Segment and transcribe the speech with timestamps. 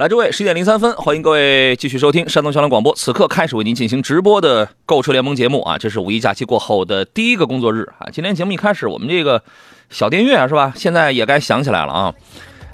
[0.00, 2.94] 来，诸位，十点零三分，欢迎各位继续收听山东交通广播。
[2.94, 8.08] 此刻开始为您进行直播的购车联盟节目啊，这是五一假期过后的第一个工作日啊。
[8.10, 9.42] 今天节目一开始，我们这个
[9.90, 10.72] 小电乐啊是吧？
[10.74, 12.14] 现在也该响起来了啊。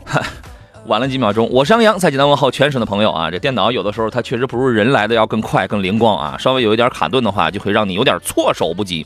[0.87, 3.29] 晚了几秒钟，我是杨洋，在济南问候全省的朋友啊。
[3.29, 9.05] 这电脑有的时候它确实不如人来的要更快、更灵光啊，稍微有一点卡顿的话，就会让你有点措手不及。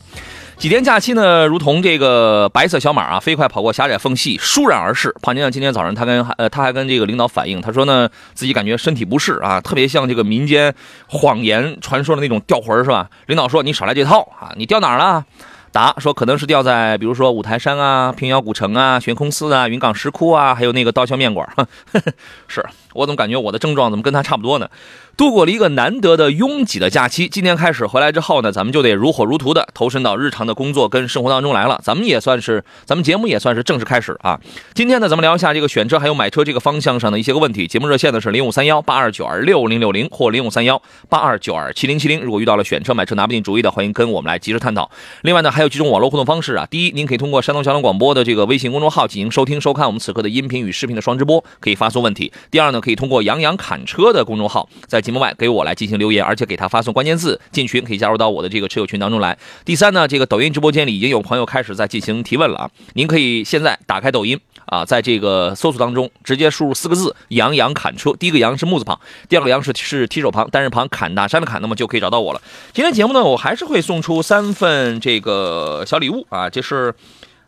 [0.61, 5.11] 几天假期呢，如同这个白色小马啊，飞快跑过狭窄缝隙，倏然而逝。
[5.23, 10.75] 胖先今天早上他跟呃他还跟这个领导反映，他说呢自己感觉身体不适啊，特别像这个民间
[11.07, 13.09] 谎言传说的那种掉魂是吧？
[13.25, 15.25] 领导说你少来这套啊，你掉哪儿了？
[15.73, 21.49] 答说可能是掉在比如说五台山啊、平遥古城啊、悬空寺啊、云冈石窟啊，还有那个刀削面馆。
[22.49, 24.69] 是我怎么感觉我的症状怎么跟他差不多呢？
[25.17, 31.79] 度过了一个难得的拥挤的假期，今天开始回来之后呢，咱们就得如火如荼的投身到日常的工作跟生活当中来了。
[31.85, 34.41] 咱们也算是，咱们节目也算是正式开始啊。
[34.75, 37.67] 今天呢，咱们聊一下这个选车还有买车这个方向上的一些个问题。
[37.67, 42.23] 节目热线呢是零五三幺八二九二六零六零或零五三幺八二九二七零七零。
[42.23, 44.91] 如果遇到了选车买车拿不定主意的，欢迎跟我们来及时探讨。
[45.21, 46.67] 另外呢，还有几种网络互动方式啊。
[46.71, 52.33] 第一，您可以通过山东交通广播的这个微信公众号进行收听收看我们此刻的音频与视频的双直播，可以发送问题。
[52.51, 55.91] 第二呢，可以通过杨洋侃车的公众号在节目外给我来进。
[55.91, 59.37] 行留言，而且给他发送关键字进群，可以加入到我的这个车友群当中来。
[59.65, 62.71] 第三呢，这个抖音直播间里已经有朋友开始在进行提问了啊！
[62.95, 72.41] 您可以现在打开抖音啊，在这个搜索当中直接输入四个字“杨洋砍车”，第一个“杨”是木字旁，第二个“杨”是是提手旁，单人旁，砍大山的“砍”，那么就可以找到我了。
[72.73, 76.95] 今天节目呢，我还是会送出三份这个小礼物啊，这是。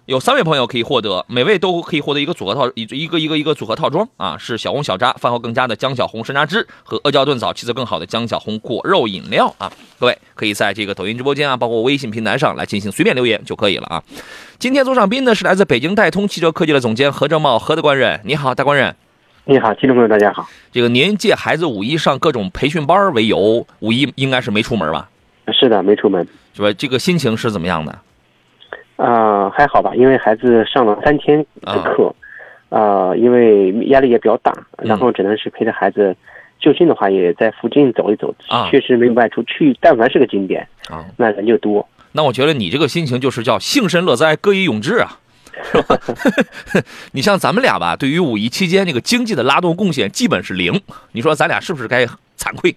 [0.06, 9.70] 有三位朋友可以获得，每位都可以获得一个组合套，一一个一个一个组合套装啊，是小红小扎饭后更佳的江小红山楂汁和阿胶炖枣气色更好的江小红果肉饮料啊。
[10.00, 14.02] 各位可以在这个抖音直播间啊，包括微信平台上来进行随便留言就可以了啊。
[14.58, 18.96] 今天做上宾呢是来自北京戴通汽车科技的总监何正茂何大官人，你好，大官人。
[19.44, 20.48] 你好，听众朋友大家好。
[20.72, 25.08] 这个您借孩子五一上各种培训班为由，五一应该是没出门吧？
[25.52, 26.26] 是的，没出门。
[26.54, 26.72] 是吧？
[26.72, 27.96] 这个心情是怎么样的？
[29.02, 32.14] 啊，还好吧，因为孩子上了三天的课，
[32.68, 36.14] 啊，因为压力也比较大，然后只能是陪着孩子，
[36.60, 38.32] 就近的话也在附近走一走，
[38.70, 39.76] 确实没有外出去。
[39.80, 41.84] 但凡是个景点，啊，那人就多。
[42.12, 45.18] 那我觉得你这个心情就是叫幸甚乐哉，歌以咏志啊。
[45.64, 45.98] 是 吧
[47.10, 50.80] 你像咱们俩吧，对于五一期间这个经济的拉动贡献基本是零，
[51.10, 52.06] 你说咱俩是不是该
[52.38, 52.74] 惭愧？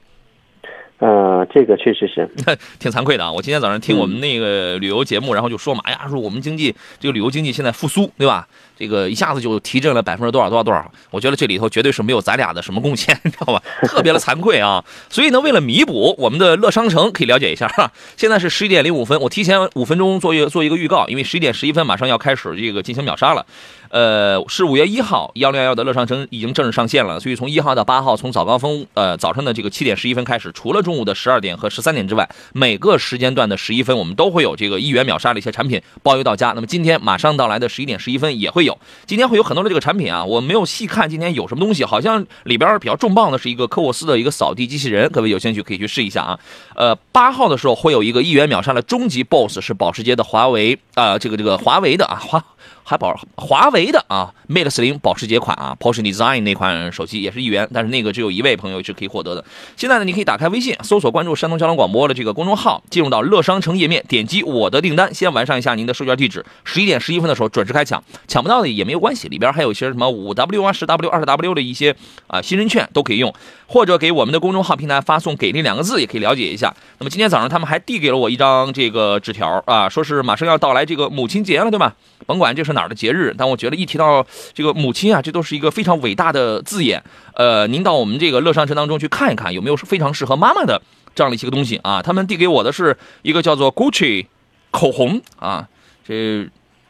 [0.97, 2.29] 呃，这个确实是
[2.79, 3.31] 挺惭愧的啊！
[3.31, 8.47] 我今天早上听我们那个旅游节目，然后就说嘛，哎呀，说我们经济这个旅游经济现在复苏，对吧？
[8.77, 13.61] 这个一下子就提振了百分之多少多少多少，我觉得这里头绝对是没有咱俩的什么贡献， 你知道吧？
[13.83, 14.83] 特别的惭愧啊！
[15.09, 17.91] 所以呢，为了弥补，我们的乐商城可以了解一下哈。
[18.15, 23.45] 现在是十一点零五分，我提前五分钟做一做一个预告，因为十一点十一分马上要开始这个进行秒杀了。
[23.89, 27.19] 呃，是五月一号，幺零幺幺的乐商城已经正式上线了。
[27.19, 36.51] 所以从一号到八号，从早高峰呃早上的这个七点十一分开始，除了中午的十二点和十三点之外，每个时间段的十一分，我们都会有这个一元秒杀的一些产品包邮到家。
[36.53, 38.65] 那么今天马上到来的十一点十一分也会。
[38.65, 38.75] 有，
[39.05, 46.39] 今天会有很多的这个产品啊，我没有细看今天有什么东西，好像里边比较重磅的是一个科沃斯的一个扫地机器人，各位有兴趣可以去试一下啊。
[46.75, 52.43] 呃，八号的时候会有一个一元秒杀的终极 BOSS，是保时捷的华为啊，这个这个华为的啊华。
[52.87, 59.43] 还保华为的啊，Mate 四零保时捷款啊，Porsche Design 那款手机也是一元，但是那个只有一位朋友是可以获得的。
[59.75, 66.45] 现在呢，你可以打开微信，搜索关注山东交通广播的这个公众号，进入到乐商城页面，点击我的订单，先完善一下您的收件地址。
[66.63, 71.95] 十一点十一分的时候准时开抢，抢不到的也没有关系，里边还有一些什么五 W 啊、十 W、二十 W 的一些
[72.27, 73.33] 啊新人券都可以用，
[73.65, 76.71] 或者给我们的公众号平台发送“给力”两个字也可以了解一下。
[76.99, 81.95] 那么今天早上他们还递给了我一张这个纸条啊，说是马上要到来这个母亲节了，对吧？
[82.27, 84.23] 甭管这是哪儿的节日，但我觉得一提到
[84.53, 87.01] 这个母亲啊，这都是一个非常伟大的字眼。
[87.33, 90.79] 呃，您到我们这个乐商城当中去看一看，有没有非常适合妈妈的
[91.15, 92.03] 这样的一些个东西啊？
[92.03, 94.27] 他们递给我的是一个叫做 Gucci
[94.69, 95.67] 口红啊，
[96.07, 96.47] 这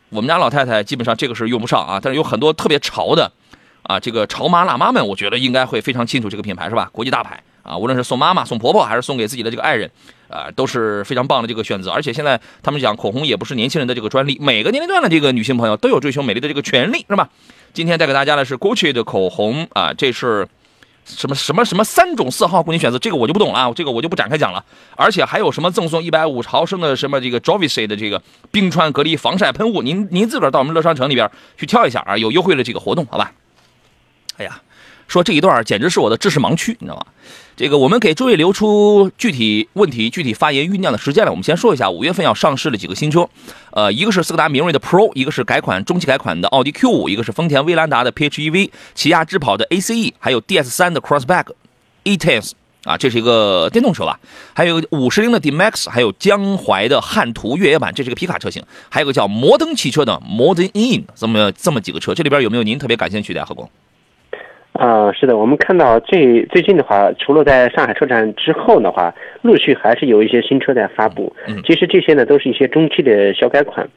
[0.10, 3.32] 我们家老太太基本上这个是用不上啊，但是有很多特别潮的
[3.84, 6.90] 啊，这个潮妈辣妈们，我觉得应该会非常清楚这个品牌是吧？
[6.92, 9.90] 国际大牌啊，无论是送妈妈、送婆婆，还是送给自己的这个爱人。
[10.28, 17.30] 啊，都是非常棒的这个选择，而且现在他们讲口红也不是年轻人的这个专利，每个年龄段的这个女性朋友都有追求美丽的这个权利，是吧？
[17.74, 20.48] 今天带给大家的是 Gucci 的口红啊，这是
[21.06, 24.66] 什么什么什么三种色号供你选择，这个我就不懂了，这个我就不展开讲了。
[24.96, 28.22] 而且还有什么赠送一百五十毫升的什么这个 Jovise 的这个
[28.52, 33.32] 冰川隔离防晒喷雾，您您自个儿到我们乐商城里边去挑一下啊，有优惠的这个活动，好吧？
[34.38, 34.62] 哎呀。
[35.08, 37.06] 说这一段简直是我的知识盲区，你知道吗？
[37.56, 41.30] 这个我们给诸位留出具体问题、具体发言酝酿的时间来。
[41.30, 43.30] 我们先说一下五月份要上市的几个新车，
[43.72, 51.46] 呃，一个是斯柯达明锐的 Pro，一个是改款中期改款的奥迪 Q5，一个是丰田威兰达的 PHEV，起亚智跑的 ACE，还有 DS3 的 Crossback
[52.04, 52.52] E-Tense
[52.84, 54.20] 啊，这是一个电动车吧？
[54.54, 63.70] 还有五十铃的 D-Max，还有江淮的汉途越野版，这是个皮卡车型，还有个叫摩登汽车的 Modern In，这么这么几个车，这里边有没有您特别感兴趣的何工？
[64.76, 71.34] 啊，是的，我们看到最最近的话，除了在上海车展之后的话，陆续还是有一些新车在发布。
[71.48, 73.88] 嗯，其实这些呢都是一些中期的小改款。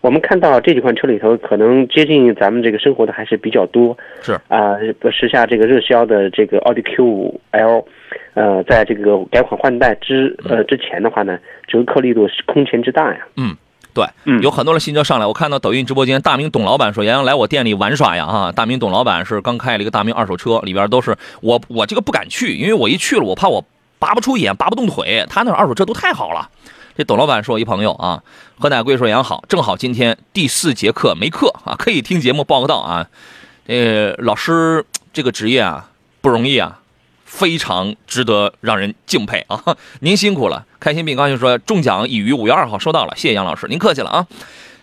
[0.00, 3.96] 我们看到这几款车里头，可能接近咱们这个生活的还是比较多。
[4.22, 4.76] 是啊，
[5.12, 7.84] 时下这个热销的这个奥迪 Q 五 L，
[8.32, 13.26] 呃，在这个改款换代之呃之前的话呢，折扣力度是空前之大呀。
[13.36, 13.54] 嗯。
[13.94, 14.06] 对，
[14.42, 15.26] 有很多的新车上来。
[15.26, 23.64] 我看到抖音直播间，大明董老板说：“杨洋来我店里玩耍呀！”啊，大明董老板是刚开了一个大明二手车，里边都是我，我这个不敢去，因为我一去了，我怕我
[24.00, 25.24] 拔不出眼，拔不动腿。
[25.30, 26.50] 他那二手车都太好了。
[26.96, 28.20] 这董老板是我一朋友啊。
[28.58, 33.06] 何乃贵说：“杨好，正好今天第四节课没课啊，可以听节目报个到啊。
[33.66, 35.88] ”呃，老师这个职业啊
[36.20, 36.80] 不容易啊。
[37.24, 39.76] 非常值得让人敬佩啊！
[40.00, 44.26] 您辛苦了，开心并高兴说中奖已于五月二号收到了，谢谢杨老师，您客气了啊。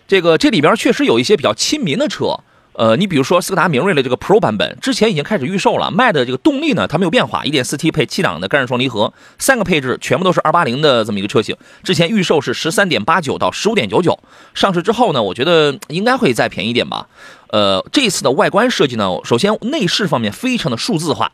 [0.06, 2.38] 这个这里边确实有一些比较亲民的车，
[2.74, 14.18] 呃，你比如说斯柯达明锐的这个 Pro 版本，之前已经开始预售了，卖的这个动力呢它没有变化，1.4T 配七档的干式双离合，三个配置全部都是280的这么一个车型，之前预售是13.89到15.99，
[14.52, 17.06] 上市之后呢，我觉得应该会再便宜点吧。
[17.48, 21.32] 呃，这次的外观设计呢，首先内饰方面非常的数字化。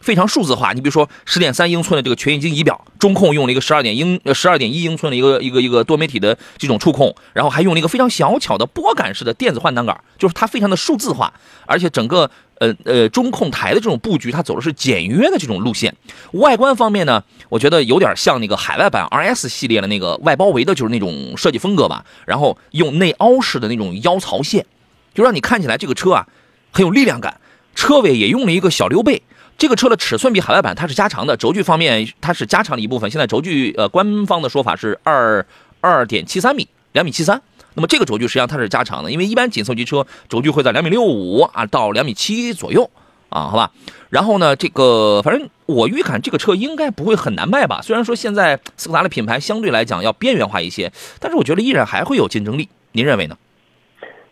[0.00, 11.32] 非常数字化，你比如说十点三英寸的这个全液晶仪表，中控用了一个十二点英呃十二点一英寸的一个一个一个多媒体的这种触控，然后还用了一个非常小巧的拨杆式的电子换挡杆，就是它非常的数字化，
[11.66, 15.94] 而且整个呃呃中控台的这种布局，它走的是简约的这种路线。
[16.32, 24.64] 外观方面呢，我觉得有点像那个海外版 RS 系列的那个外包围的就是那种设计风格吧，然后用内凹式的那种腰槽线，
[25.12, 26.26] 就让你看起来这个车啊
[26.70, 27.40] 很有力量感。
[27.74, 29.22] 车尾也用了一个小溜背。
[29.58, 33.10] 这个车的尺寸比海外版它是加长的，轴距方面它是加长了一部分。
[33.10, 35.44] 现在轴距呃官方的说法是二
[35.80, 37.42] 二点七三米，两米七三。
[37.74, 42.88] 那么这个轴距实际上它是加长的，因为一般紧凑级车轴距会在两米六五啊到两米七左右
[43.30, 43.72] 啊，好吧。
[44.10, 47.80] 然后呢，这个反正我预感这个车应该不会很难卖吧。
[47.82, 52.68] 虽然说现在斯柯达的品牌相对来讲要边缘化一些，但是我觉得依然还会有竞争力。
[52.92, 53.36] 您认为呢？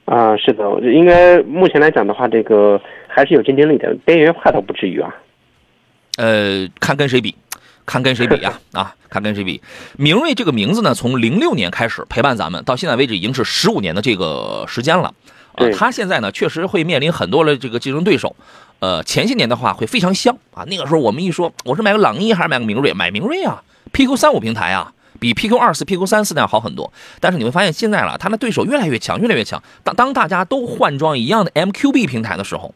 [0.04, 2.80] 啊，是的，应该目前来讲的话，这个
[3.16, 5.08] 还是有竞争力的，边缘化倒不至于啊。
[6.18, 7.34] 呃，看跟谁比，
[7.86, 8.60] 看跟谁比呀？
[8.72, 9.62] 啊，看跟谁比。
[9.96, 15.14] 明锐这个名字呢，从零六年开始陪伴咱们，到现在为止已经是十五年的这个时间了。
[15.52, 18.36] 啊，他现在呢，确实会面临很多的这个竞争对手。
[18.80, 22.92] 呃，前些年的话会非常香啊，那个时候我们一说，我是买个朗逸还是买个明锐？
[22.92, 23.62] 买明锐啊
[23.94, 24.92] ，PQ 三五平台啊。
[25.18, 29.62] 比 PQ 二四、PQ 三四那样好很多，但是你会发现现在了，他的对手越来越强，越来越强。
[29.82, 32.74] 当当大家都换装一样的 MQB 平台的时候，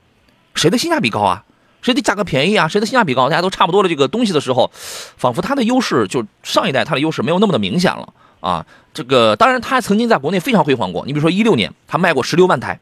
[0.60, 1.42] 谁的性价比高啊？
[1.80, 2.68] 谁的价格便宜啊？
[2.68, 3.30] 谁的性价比高？
[3.30, 4.70] 大家都差不多的这个东西的时候，
[5.17, 8.67] 仿佛它的优势就上一代它的优势没有那么的明显了啊。
[8.93, 11.06] 这个当然，它曾经在国内非常辉煌过。
[11.06, 12.79] 你比如说一六年，它卖过十六万台。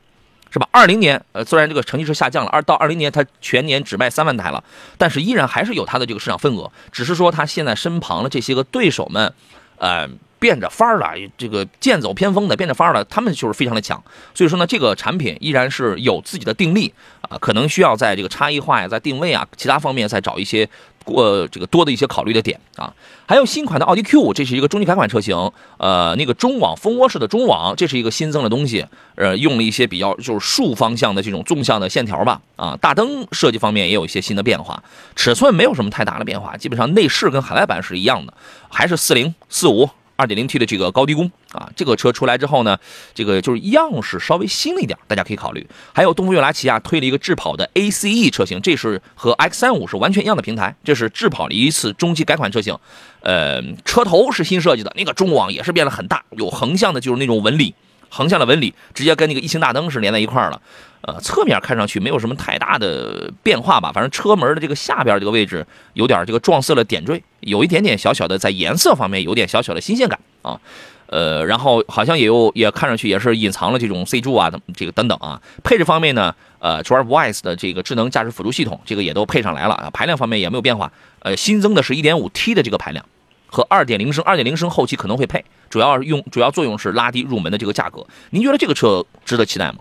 [0.51, 0.67] 是吧？
[0.71, 4.65] 二零年，呃，虽然这个成绩是下降了，二到二零年它全年只卖三万台了，
[4.97, 6.73] 但是依然还是有它的这个市场份额。
[6.91, 9.35] 只是说它现在身旁的这些个对手们，
[9.77, 10.09] 呃，
[10.39, 14.03] 变着法儿的，这个剑走偏锋的，变着法儿的，他们就是非常的强。
[14.35, 16.93] 所以说呢，这个产品依然是有自己的定力
[17.23, 20.69] 啊，可能需要在这个差异化呀，在定位啊，其他方面再找一些。
[21.05, 22.93] 过这个多的一些考虑的点啊，
[23.27, 25.35] 还有新款的奥迪 Q 五，这是一个中级改款车型，
[25.79, 34.83] 呃，那个中网蜂窝式的中网，这是一个新增的东西，呃，用了一些比较就是竖方向的这种纵向的线条吧，啊，大灯设计方面也有一些新的变化，
[35.17, 38.35] 尺寸没有什么太大的变化，基本上内饰跟海外版是一样的，
[38.69, 39.89] 还是四零四五。
[40.19, 42.77] 二点零 T 的这个高低功啊，这个车出来之后呢，
[43.15, 45.65] 这个就是样式稍微新了一点，大家可以考虑。
[45.95, 52.77] 还有东风悦达起亚推了一个智跑的 ACE 车型，这是和 X 三五是完全一样的平台，这是智跑的一次中期改款车型。
[53.21, 57.77] 呃，车头是新设计的，那个中网也是变得很大，有横向的，就是那种纹理。
[58.09, 60.61] 横向的纹理直接跟那个异形大灯是连在一块儿了，
[61.03, 70.61] 呃，侧面看上去没有什么太大的变化吧，反正车门的这个下边这个位置有点这个撞色的点缀，有一点点小小的在颜色方面有点小小的新鲜感啊，
[71.07, 75.41] 呃，然后好像也有也看上去也是隐藏了这种 C 柱啊这个等等啊。
[75.63, 79.91] 配置方面呢，呃，DriveWise 的这个智能驾驶辅助系统这个也都配上来了啊。
[79.93, 83.05] 排量方面也没有变化，呃，新增的是 1.5T 的这个排量
[83.49, 88.07] 和二点零升二点零升后期可能会配，主要用主要作用是拉低入门的这个价格。
[88.31, 89.79] 您觉得这个车值得期待吗？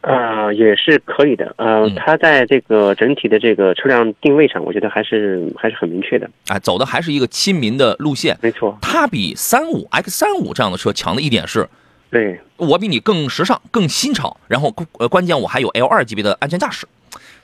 [0.00, 1.52] 呃，也是可以的。
[1.58, 6.30] 呃，它在这个整体的这个车辆定位上，我觉得还是还是很明确的。
[6.46, 8.38] 哎，走的还是一个亲民的路线。
[8.40, 11.68] 没错，它比三五 X 三五这样的车强的一点是，
[12.10, 16.86] 对我比你更时尚、更新潮，然后呃，关键我还有 L 二级别的安全驾驶，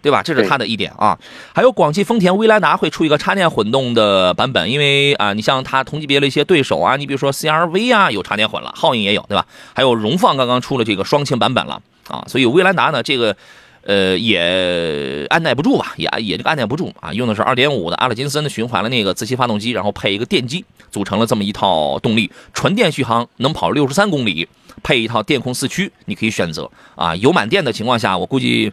[0.05, 0.23] 对吧？
[0.23, 1.19] 这是它的一点啊。
[1.55, 9.47] 还有广汽丰田威兰达会出一个插电混动的版本，因为啊，你像它同级别的一些对手啊，你比如说 CRV 啊，有插电混了，皓影也有，对吧？
[9.75, 11.81] 还有荣放刚刚出了这个双擎版本了。
[12.09, 13.35] 啊，所以威兰达呢，这个，
[13.81, 24.47] 呃，也按耐不住吧，也也这个按耐不住啊，用的是2.5的阿尔金森的循环的那个自吸发动机，然后配一个电机，组成了这么一套动力，纯电续航能跑六十三公里，
[24.83, 28.71] 配一套电控四驱，你可以选择啊，油满电的情况下，我估计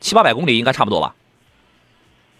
[0.00, 1.14] 七八百公里应该差不多吧。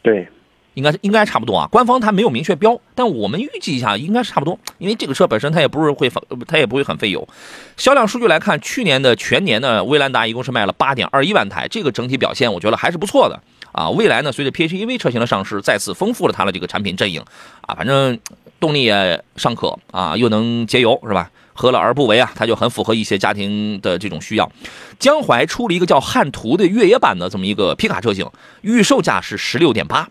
[0.03, 0.29] 对。
[0.75, 6.09] 应该应该差不多啊，官方它没有明确标，但我们预计一下应该是差不多，因为这个车本身它也不是会
[6.47, 7.29] 它也不会很费油。
[7.77, 13.91] 销量数据来看，去年的全年呢，威兰达一共是卖了八点二一万台，这个整体表现我觉得还是不错的啊。
[13.91, 17.21] 未来呢，随着 PHEV 车型的上市，再次丰富了它的这个产品阵营
[17.63, 18.17] 啊，反正
[18.61, 21.33] 动力也尚可啊，又能节油是吧？
[21.53, 22.33] 何乐而不为啊？
[22.35, 24.51] 它就很符合一些家庭的这种需要。
[24.99, 28.29] 江淮出了一个叫汉途的越野版的这么一个皮卡车型，
[28.63, 30.09] 预售价是十六点八。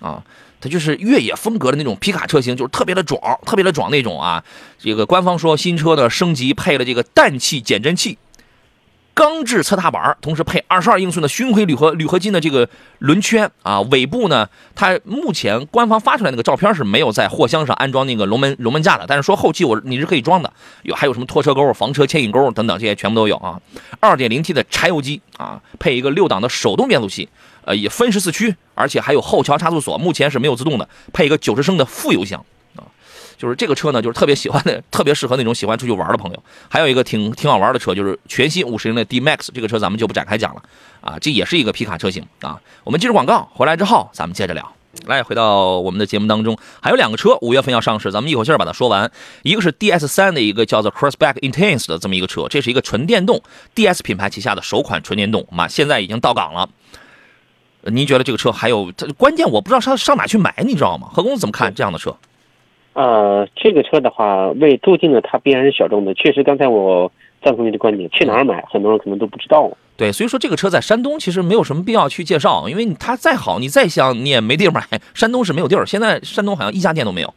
[0.00, 0.22] 啊，
[0.60, 4.44] 它就是越野风格的那种皮卡车型，就是特别的壮，特别的壮那种啊。
[4.78, 8.18] 这个官方说新车呢升级配了这个氮气减震器、
[9.16, 12.68] 钢制侧踏板，同时配二十二英寸的巡回铝合铝合金的这个
[12.98, 13.80] 轮圈啊。
[13.80, 23.58] 尾部呢，它目前官方发出来那个照片是没有在货箱上安装那个龙门龙门架的，但是说后期我你是可以装的，有还有什么拖车钩、房车牵引钩等等这些全部都有啊。
[24.00, 27.26] 二点零 T 的柴油机啊，配一个六档的手动变速器。
[27.64, 32.44] 呃，也分时四驱，而且还有后桥差速锁，目前是没有自动的，配一个九十升的副油箱，
[33.38, 36.42] 就是这个车呢，就是特别喜欢的，特别适合那种喜欢出去玩的朋友。
[36.68, 40.62] 还有一个挺挺好玩的车，就是全新五十铃的 D Max，这个车咱们就不展开讲了
[41.00, 42.60] 啊，这也是一个皮卡车型啊。
[42.84, 44.72] 我们接着广告回来之后，咱们接着聊。
[45.04, 49.12] 来，回到我们的节目当中，还有两个车五月份要上市，咱们一口气把它说完。
[49.42, 53.42] 一个是 DS 三的一个叫做 Crossback Intense 的这么一个车，这是一个纯电动
[53.74, 56.70] DS 品牌旗下的首款纯电动，嘛，现在已经到港了。
[57.82, 58.90] 您觉得这个车还有？
[58.96, 61.10] 它关键我不知道上上哪去买，你知道吗？
[61.12, 62.16] 何公子怎么看这样的车？
[62.96, 66.14] 呃，这个车的话，为镀金的它必然是小众的。
[66.14, 67.12] 确实，刚才我
[67.44, 69.70] 赞同你的观点，去哪儿买，很多人可能都不知道。
[69.98, 74.82] 对，所以说这个车在山东其实没有什么必要去介绍，因为它再好，你再香，你也没地儿买。
[75.12, 77.34] 山东是没有地儿，现在山东好像一家店都没有。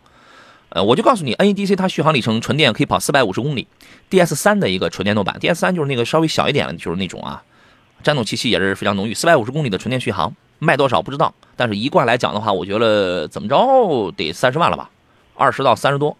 [0.69, 3.67] 呃，我就告诉你，NEDC 它续航里程纯电可以跑四百五十公里
[4.09, 7.43] ，DS 三的一个纯电动版，DS 三就是那个稍微小一点的，就是那种啊。
[8.01, 14.89] 战斗气息也是非常浓郁，四百五十公里的纯电续航，卖多少不知道，但是一贯来讲的话，我觉得怎么着得三十万了吧，
[15.39, 16.15] 二十到三十多。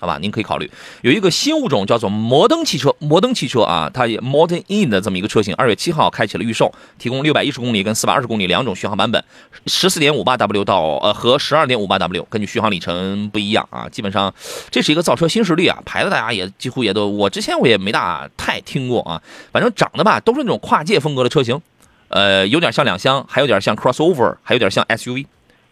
[0.00, 0.68] 好吧，您可以考虑
[1.02, 9.22] 有一个新物种叫做摩登汽车，摩登汽车啊，它也 Modern In 的这么一个车型，二月七号开启了预售，提供六百一十公里跟四百二十公里两种续航版本，
[9.66, 14.34] 十四点五八 W 到呃和十二点五八 W，根据续航里程不一样啊，基本上
[14.72, 21.60] 这是一个造车新势力啊，牌子大家也几乎也都，我之前我也没大太听过啊，反正长得吧都是那种跨界风格的车型，
[22.08, 25.26] 呃，有点像两厢，还有点像 crossover，还有点像 SUV，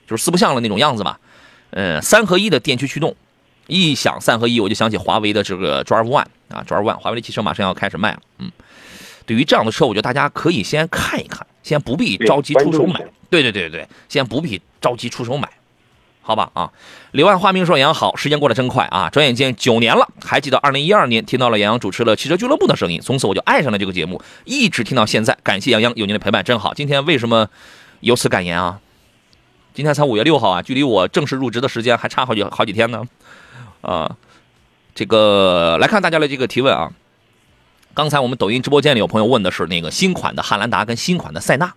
[0.07, 1.19] 就是四不像的那种样子吧，
[1.71, 3.15] 嗯，三合一的电驱驱动。
[3.67, 8.21] 一想三合一，我就想起华为的这个 Drive One 啊，Drive One，华为的汽车马上要开始卖了。
[8.39, 8.51] 嗯，
[9.27, 13.01] 对于这样的车，我觉得大家可以先看一看，先不必着急出手买。
[13.29, 15.49] 对对对对先不必着急出手买，
[16.21, 16.73] 好吧啊。
[17.13, 20.09] 柳暗花明说：“杨洋好，时间过得真快啊，转眼间九年了。
[20.21, 25.39] 还记得二零一二年听到了杨洋主持了汽车俱乐部的声音，从此我就爱上了这个节目，一直听到现在。
[25.45, 26.75] 感谢杨洋有您的陪伴，真好。
[26.75, 27.49] 今天为什么
[28.01, 28.81] 有此感言啊？
[29.73, 33.05] 今天才五月六号啊，距离我正式入职的时间还差好几好几天呢。”
[33.83, 34.17] 啊，
[34.95, 36.93] 这个来看大家的这个提问啊。
[37.95, 41.73] 刚才我们抖音直播间里有朋友问的是那个新款的汉兰达跟新款的塞纳，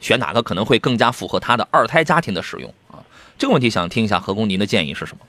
[0.00, 3.02] 选哪个可能会更加符合他的二胎家庭的使用啊？
[3.38, 5.24] 这个问题想听一下何工您的建议是什么？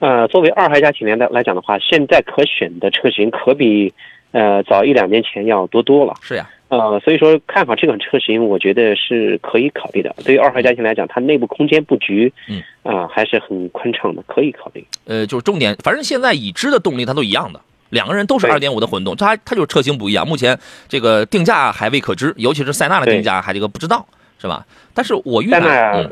[0.00, 3.92] 呃，作为二胎家庭来来讲的话，现在可选的车型可比
[4.32, 6.14] 呃早一两年前要多多了。
[6.22, 6.48] 是呀。
[6.68, 10.14] 呃，所以说看好这款车型，我觉得是可以考虑的。
[10.24, 14.84] 对于二号家庭来讲，它内部空间布局，嗯啊，还是很宽敞的，可以考虑。
[15.06, 17.60] 呃，就是重点，反正现在已知的动力它都一样的，
[17.90, 20.28] 两个人都是二点五的混动，它它就是车型不一样。
[20.28, 20.58] 目前
[20.88, 24.06] 这个定价还未可知，尤其是塞纳的定价还这个不知道，
[24.38, 24.66] 是吧？
[24.92, 26.10] 但是我预塞纳，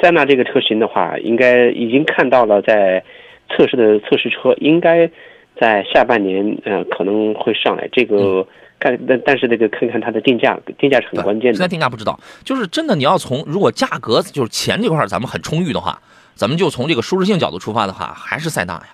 [0.00, 3.02] 塞纳这个车型的话，应该已经看到了在
[3.50, 5.10] 测试的测试车应该
[5.58, 7.88] 在下半年呃可能会上来。
[7.90, 8.46] 这个
[8.78, 11.54] 看但但是那个看看它的定价，定价是很关键的。
[11.54, 16.00] 现在定价不知道，就是真的你要从如果价格就是钱这块咱们很充裕的话，
[16.34, 18.86] 咱们就从这个舒适性角度出发的话，还是塞纳呀。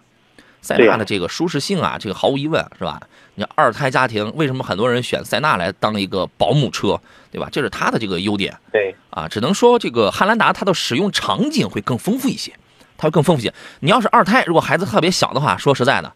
[0.60, 3.00] 塞纳的这个舒适性啊，这个毫无疑问是吧？
[3.34, 7.00] 你二胎家庭为什么很多人选塞纳来当一个保姆车，
[7.32, 7.48] 对吧？
[7.50, 8.56] 这是它的这个优点。
[8.70, 12.52] 对啊，只能说这个汉兰达它的使用场景会更丰富一些，
[12.96, 13.52] 它会更丰富一些。
[13.80, 16.12] 你要是二胎，如果孩子特别小的话，说实在的，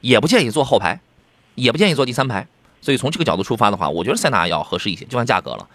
[0.00, 1.00] 也不建议坐后排，
[1.56, 2.46] 也不建议坐第三排。
[2.80, 5.66] 所以从这个角度出发的话，我觉得塞纳要合适一些，就看价格了。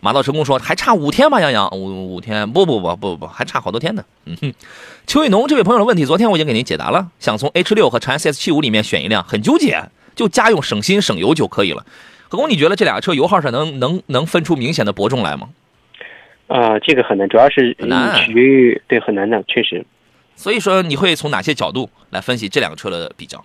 [0.00, 4.04] 马到成功说还差五天吧，杨洋五五天不不不不不还差好多天呢。
[4.24, 4.52] 嗯哼，
[5.06, 7.08] 邱雨农这位朋友的问题，昨天我已经给您解答了。
[7.20, 9.80] 想从 H 六和长安 CS 七五里面选一辆，很纠结，
[10.16, 11.86] 就家用省心省油就可以了。
[12.28, 15.50] 何工，你觉得这俩车油耗上能能能分出明显的伯仲来吗？
[16.48, 19.86] 啊，这个很难，主要是取决于对很难的，确实。
[20.34, 23.44] 所以说你会从哪些角度来分析这两个车的比较？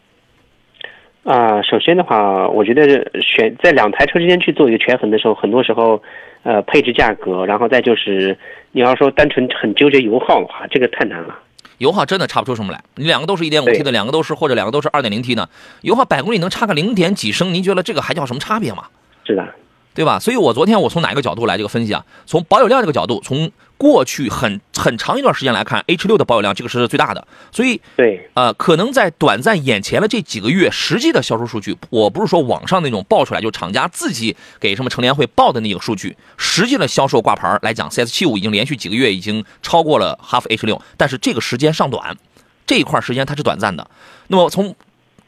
[1.28, 6.02] 啊，首先的话，我觉得选在两台车之间去做一个权衡的时候，很多时候。
[6.44, 8.38] 呃，配置价格，然后再就是
[8.72, 11.38] 你要说单纯很纠结油耗的话，这个太难了。
[11.80, 12.82] 油耗真的差不出什么来。
[12.96, 15.50] 你两个都是一点五 T 的，两个都是或者两个都是二点零 T 的，
[15.82, 18.84] 油耗百公里能差个零点几升，您觉得这个还叫什么差别吗？
[19.26, 19.46] 是的。
[19.94, 20.20] 对吧？
[20.20, 22.06] 所以我昨天我从哪个角度来这个分析啊？
[22.26, 27.28] 从保有量这个角度，从过去很很长一段时间来看，H 六的保有量这个是最大的。
[27.52, 42.18] 所以对，呃，可能在短暂眼前的这几个月，实际的销售数据，我不是说网上那种报出来，就厂家自己给什么成联会报的那个数据，实际的销售挂牌来讲，CS 七五已经连续几个月已经超过了哈弗 H 六，但是这个时间尚短，
[42.66, 43.88] 这一块时间它是短暂的。
[44.28, 44.76] 那么从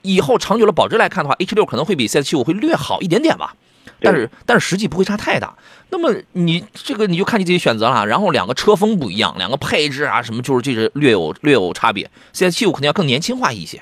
[0.01, 3.53] 以后长久的保值来看的话，H 六可能会比 CS 七五会略好一点点吧。
[4.01, 5.53] 但是但是实际不会差太大，
[5.89, 8.05] 那么你这个你就看你自己选择了。
[8.05, 12.09] 然后两个车风不一样，两个配置啊什么，就是这是略有略有差别。
[12.33, 13.81] CS 七五肯定要更年轻化一些，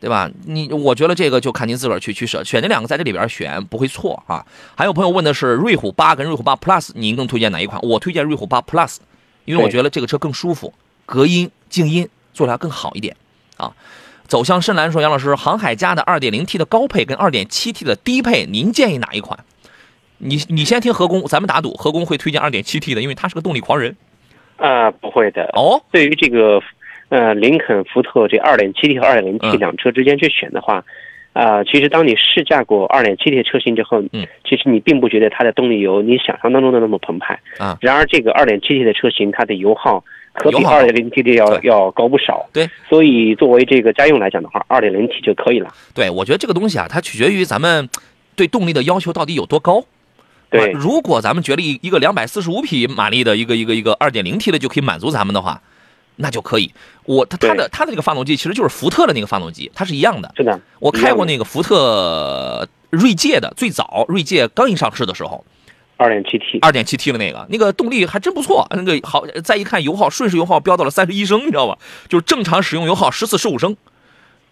[0.00, 0.30] 对吧？
[0.44, 4.44] 你我觉得这个就看您自个儿去取舍，选这两个在这里边选不会错啊。
[4.76, 7.80] 还有朋友问的是瑞虎八跟瑞虎八 Plus，您更推荐哪一款？
[7.82, 8.96] 我推荐瑞虎八 Plus，
[9.44, 10.72] 因为我觉得这个车更舒服，
[11.06, 13.16] 隔音静音做的要更好一点
[13.56, 13.72] 啊。
[14.26, 19.38] 走向深蓝说：“杨老师，航海家的 2.0T 的高配跟 2.7T 的低配，您建议哪一款？
[20.18, 23.94] 你你先听何工，咱们打赌，何工会推荐 2.7T 的，因为他是个动力狂人。
[24.56, 25.82] 啊，不会的哦。
[25.92, 26.60] 对于这个，
[27.10, 30.82] 呃，林肯、福特这 2.7T 和 2.0T 两车之间去选的话，
[31.32, 37.76] 啊，其实当你试驾过 2.7T 的车型之后，嗯，其实你并不觉得它的动力有你想象当中的那么澎湃啊。
[37.82, 40.02] 然而这个 2.7T 的车型，它的油耗。
[40.34, 45.72] 可比二点零 T 的要要高不少，对，所以作为这个家用来讲的话，二点零 T 就可以了。
[45.94, 47.88] 对，我觉得这个东西啊，它取决于咱们
[48.34, 49.84] 对动力的要求到底有多高。
[50.50, 55.60] 对，如果咱们觉得一一个两百四十五匹马力的一个一个一个二点零 T 的就可以满足咱们的话，
[56.16, 56.72] 那就可以。
[57.04, 60.32] 我它它的它的这个发动机其实就是福特的那个发动机，它是一样的。
[60.36, 65.44] 是的，我开过那个福特锐界的，最早锐界刚一上市的时候。
[65.96, 68.66] 二点七 T，二点七 T 的那个，那个动力还真不错。
[68.70, 71.78] 那个好，再一看油耗，瞬时油耗飙到了三十一升，你知道吧？
[72.08, 73.76] 就是正常使用油耗十四十五升。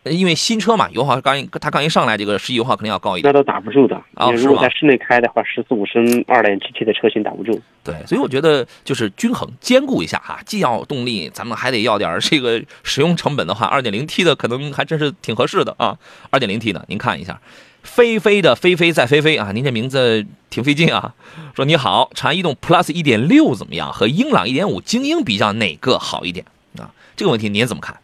[0.04, 3.32] 因为新车嘛，油耗刚一它刚一上来，这个实际油耗肯定要高一点。
[3.32, 3.94] 那都打不住的。
[4.14, 7.62] 啊，如果在室内开的话，十四五升二点七 T 的车型打不住。
[7.84, 15.96] 对，所以我觉得就是均衡兼顾一下哈，既要动力，咱们还得要点这个使用成本的话，二点零 T 的可能还真是挺合适的啊。
[16.30, 17.40] 二点零 T 的，您看一下。
[17.82, 19.50] 飞飞的飞飞在飞飞啊！
[19.52, 21.14] 您这名字挺费劲啊。
[21.54, 23.92] 说你好，长安逸动 Plus 一点六怎么样？
[23.92, 26.46] 和英朗一点五精英比较，哪个好一点
[26.78, 26.90] 啊？
[27.16, 27.96] 这个问题您怎么看？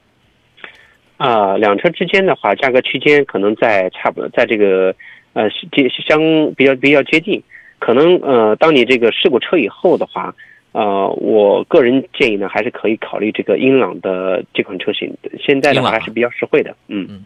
[1.16, 4.94] 啊，两车之间的话，价格区间可能在差不多，在这个
[5.32, 6.20] 呃接相
[6.54, 7.42] 比较比较接近。
[7.78, 10.34] 可能呃，当你这个试过车以后的话，
[10.72, 15.16] 呃，我个人建议呢，还是可以考虑这个英朗的这款车型。
[15.40, 17.24] 现在的话还是比较实惠的，嗯嗯。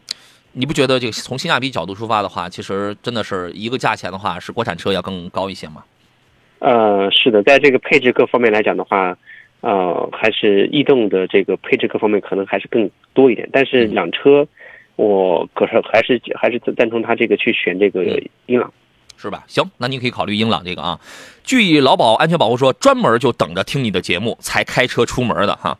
[0.53, 5.83] 你不觉得这个从性价比角度出发的话，其实真的是一个价钱的话，是国产车要更高一些吗？
[6.59, 9.17] 呃，是的，在这个配置各方面来讲的话，
[9.63, 13.49] 呃，还是逸动的这个配置各方面可能还是更多一点。
[13.53, 14.47] 但是两车，
[14.97, 18.05] 我可是还是还是赞同他这个去选这个
[18.47, 18.73] 英朗，
[19.17, 19.43] 是吧？
[19.49, 21.01] 行，那您可以考虑英朗这个啊。
[21.43, 25.79] 据劳保安全保护说，专门就等着听你的节目才开车出门的哈。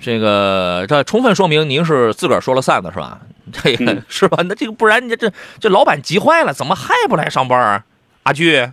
[0.00, 3.20] 这个这充分说明您是自个儿说了算的是吧？
[3.62, 4.42] 这个 是吧？
[4.48, 7.84] 那这个不然你这这老板急坏了，怎么还不来上班啊？
[8.24, 8.72] 阿巨，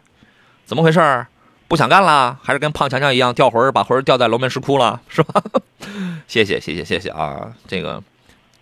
[0.65, 1.25] 怎么回事？
[1.67, 5.43] 不想干了，还是跟胖强强一样掉魂把魂掉在龙门石窟了，是吧？
[6.27, 7.51] 谢谢谢谢谢谢啊！
[7.67, 8.01] 这个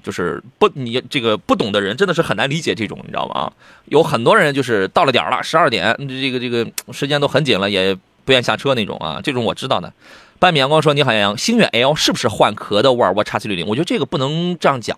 [0.03, 3.51] 就是不你这个不懂的人真的是很难理解这种，你知道吗？
[3.85, 9.21] 有很多人就是到了点了，十二点，这个这个时间都很紧了，也不愿下车那种啊。
[9.23, 9.93] 这种我知道的。
[10.39, 13.65] 半米阳光说：“你好，星越 L 是不是换壳的沃尔沃 XC60？
[13.65, 14.95] 我觉得这个不能这样讲。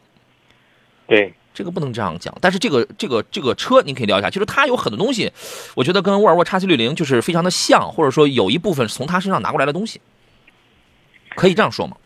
[1.09, 2.33] 对，这个不能这样讲。
[2.39, 5.29] 但是这个这个这个车您可以聊一下，就是它有很多东西，
[5.75, 9.99] 我觉得跟沃尔沃 x C 六零就是非常的像，或者说有一部分是从它身上拿过来的东西，
[11.35, 11.97] 可以这样说吗？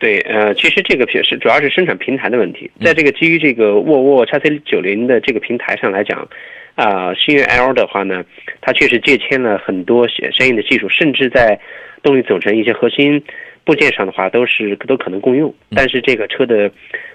[0.00, 6.26] 对，呃，其实这个是主要是生产平台的问题，在这个基于这个沃尔沃 x C 九零的这个平台上来讲。
[6.74, 8.24] 啊，星越 L 的话呢，
[8.62, 11.60] 它确实借鉴了很多相相应的技术，甚至在
[12.02, 13.22] 动力总成一些核心
[13.64, 15.52] 部件上的话，都是都可能共用。
[15.70, 16.70] 但是这个车的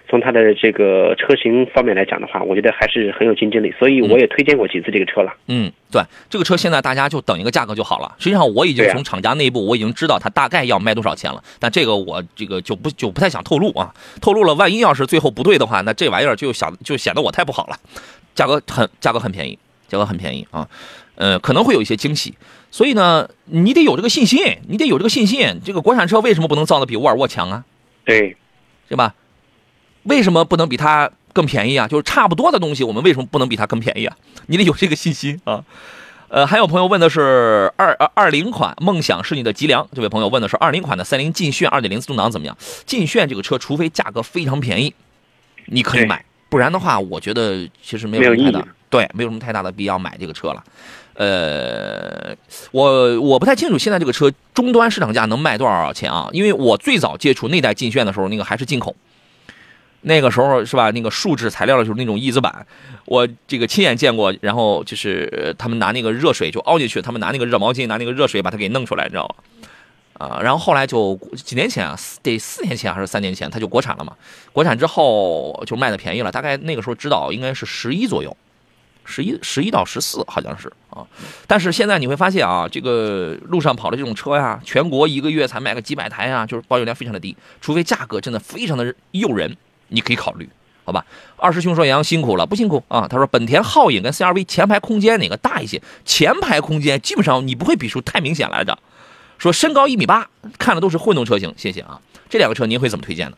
[0.09, 5.33] 从它的这个车型方面来讲的话，我觉得还是很有竞争力，所以我也推荐过几次这个车了。
[5.47, 8.15] 嗯，对，这个车现在大家就等一个价格就好了。
[8.17, 17.77] 实际上我已经从厂家内部我已经知道它大概要卖多少钱了，但这个我这个就不就不太想透露啊，透露了万一要是最后不对的话，那这玩意儿就想就显得我太不好了。
[18.33, 19.57] 价格很价格很便宜，
[19.87, 20.67] 价格很便宜啊，
[21.15, 22.33] 呃，可能会有一些惊喜，
[22.69, 25.61] 所以呢，你得有这个信心，你得有这个信心。
[25.63, 27.63] 这个国产车为什么不能造的比沃尔沃强啊？
[28.05, 28.35] 对，
[28.87, 29.15] 对吧？
[30.03, 31.87] 为什么不能比它更便宜啊？
[31.87, 34.15] 就是差不多的东西，我们为什么不能比它更便宜啊？
[34.47, 35.63] 你得有这个信心啊。
[36.29, 39.87] 呃，还有朋友问的是二二二零款，梦想是你的脊梁。
[39.93, 42.57] 这位朋友问的是二零款的三菱劲炫二点零自动挡怎么样？
[42.85, 44.93] 劲炫这个车，除非价格非常便宜，
[45.67, 46.25] 你可以买。
[46.49, 50.63] 不然的话，我觉得其实没有什么太大对，没有什么太大的必要买这个车了。
[51.17, 52.35] 呃，
[52.71, 56.29] 我我不太清楚现在这个车终端市场价能卖多少钱啊？
[56.31, 58.95] 因为我最早接触那代劲炫的时候，那个还是进口，
[60.01, 60.91] 那个时候是吧？
[60.91, 62.67] 那个树脂材料的时候那种翼子板，
[63.05, 64.31] 我这个亲眼见过。
[64.41, 69.35] 然后就是他们拿那个热水就凹进去，他们拿那个热毛巾，拿那个热水把它给弄出来，你知道吗？
[70.19, 74.15] 啊，然后后来就几年前啊，得四年前还是三年前，它就国产了嘛。
[74.53, 78.35] 国产之后就卖的便宜了，大概那个时候指导应该是十一左右，
[79.07, 81.01] 十一十一到十四好像是啊。
[81.47, 87.35] 但是现在你会发现啊，这个路上跑的这种车呀，全国一个月才卖个几百台啊，就是保有量非常的低。
[87.61, 90.47] 除非价格真的非常的诱人，你可以考虑，
[90.83, 91.05] 好吧？
[91.37, 93.07] 二师兄说杨辛苦了，不辛苦啊。
[93.07, 95.81] 他说本田皓影跟 CRV 前排空间哪个大一些？
[96.03, 98.77] 前排空间基本上你不会比出太明显来的。
[99.37, 102.01] 说身高一米八，看的都是混动车型，谢谢啊。
[102.27, 103.37] 这两个车您会怎么推荐呢？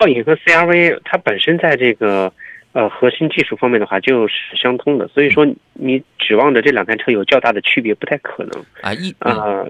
[0.00, 2.32] 皓影和 CRV 它本身在这个
[2.78, 8.94] 呃核心技术方面的话就是相通的，所以说你指望着这两台车有较大的区别不太可能啊。
[8.94, 9.64] 一啊，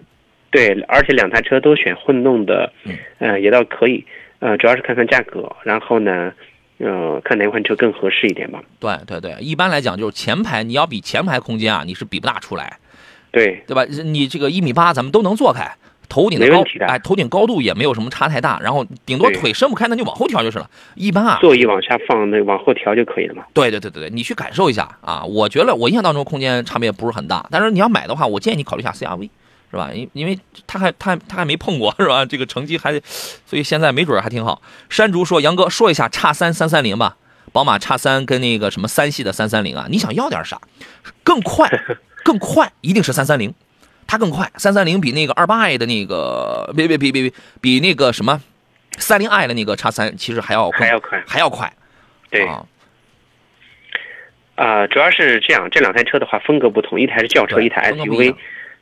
[0.50, 4.04] 对，而且两台车都选混动的，嗯，也倒可以。
[4.40, 6.32] 呃，主要是看看价格，然后呢，
[6.76, 8.62] 呃，看哪款车更合适一点吧。
[8.78, 12.78] 对对对，一般来讲就是前排你要比前排空间啊，你是比不大出来。
[13.30, 13.84] 对对吧？
[13.86, 15.76] 你这个一米八，咱们都能坐开，
[16.08, 20.68] 头顶的高，哎，头顶高度也没有什么差太大，然后顶多腿伸不开，那就往后调就是了。
[20.94, 23.44] 一般啊，座椅往下放，那往后调就可以了嘛。
[23.52, 25.22] 对对对对对，你去感受一下啊！
[25.24, 29.28] 我觉得我印象当中空间差别不是很大，但是你要买的话，我建议你考虑一下 CRV，
[29.70, 29.90] 是吧？
[29.92, 32.24] 因因为他还他他还没碰过，是吧？
[32.24, 32.92] 这个成绩还，
[33.44, 34.62] 所以现在没准还挺好。
[34.88, 37.16] 山竹说：“杨哥，说一下叉三三三零吧，
[37.52, 40.60] 宝马叉三跟那个什么三系的三三零啊，你想要点啥？
[41.22, 41.68] 更快。
[42.24, 43.54] ”更快一定是三三零，
[44.08, 44.50] 它更快。
[44.56, 48.40] 三三零比那个二八 i 的那个，别别别别别，比那个什么
[48.96, 51.70] 三零 i 的那个叉三其实还要还要快，还要快。
[52.30, 52.48] 对
[54.56, 58.34] 啊，主要是这样，这两台车的话风格不同，一台是轿车，一台 SUV。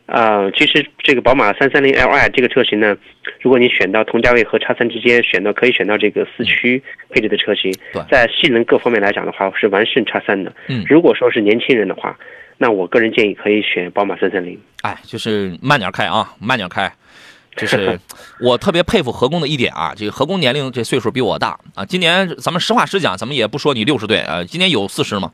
[0.07, 2.97] 呃，其实这个宝马三三零 Li 这个车型呢，
[3.41, 7.75] 如果你选到同价位和叉三之间选到，可以选到这个四驱配置的车型，
[8.09, 10.53] 在性能各方面来讲的话，是完胜叉三的。
[10.69, 12.17] 嗯，如果说是年轻人的话。
[12.59, 14.59] 那我个人建议可以选宝马三三零。
[14.83, 16.91] 哎，就是慢点开啊，慢点开。
[17.57, 17.99] 就是
[18.39, 21.83] 我特别佩服何工的一点啊，这个何工年龄这岁数比我大啊。
[21.87, 25.33] 今年咱们实话实讲，咱们也不说你六十岁啊，今年有四十吗？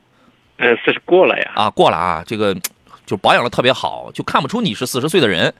[0.55, 1.51] 呃，四十过了呀。
[1.55, 2.55] 啊，过了啊，这个
[3.05, 5.53] 就保养的特别好，就看不出你是四十岁的人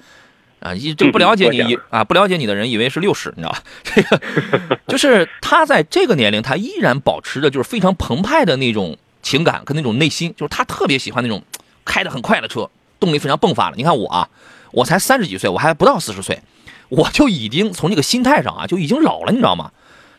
[0.61, 0.73] 啊。
[0.73, 3.59] 一这不了解你啊，不了解你的人以为是六十，你知道吧？
[3.83, 8.97] 这个 就是他在这个年龄，他依然保持着就是非常澎湃的那种。
[9.23, 11.41] 情感跟那种内心，就是他特别喜欢那种
[11.83, 13.77] 开的很快的车，动力非常迸发的。
[13.77, 14.29] 你看我啊，
[14.71, 16.41] 我才三十几岁，我还不到四十岁，
[16.89, 19.71] 我就已经从这个心态上啊，就已经老了，你知道吗？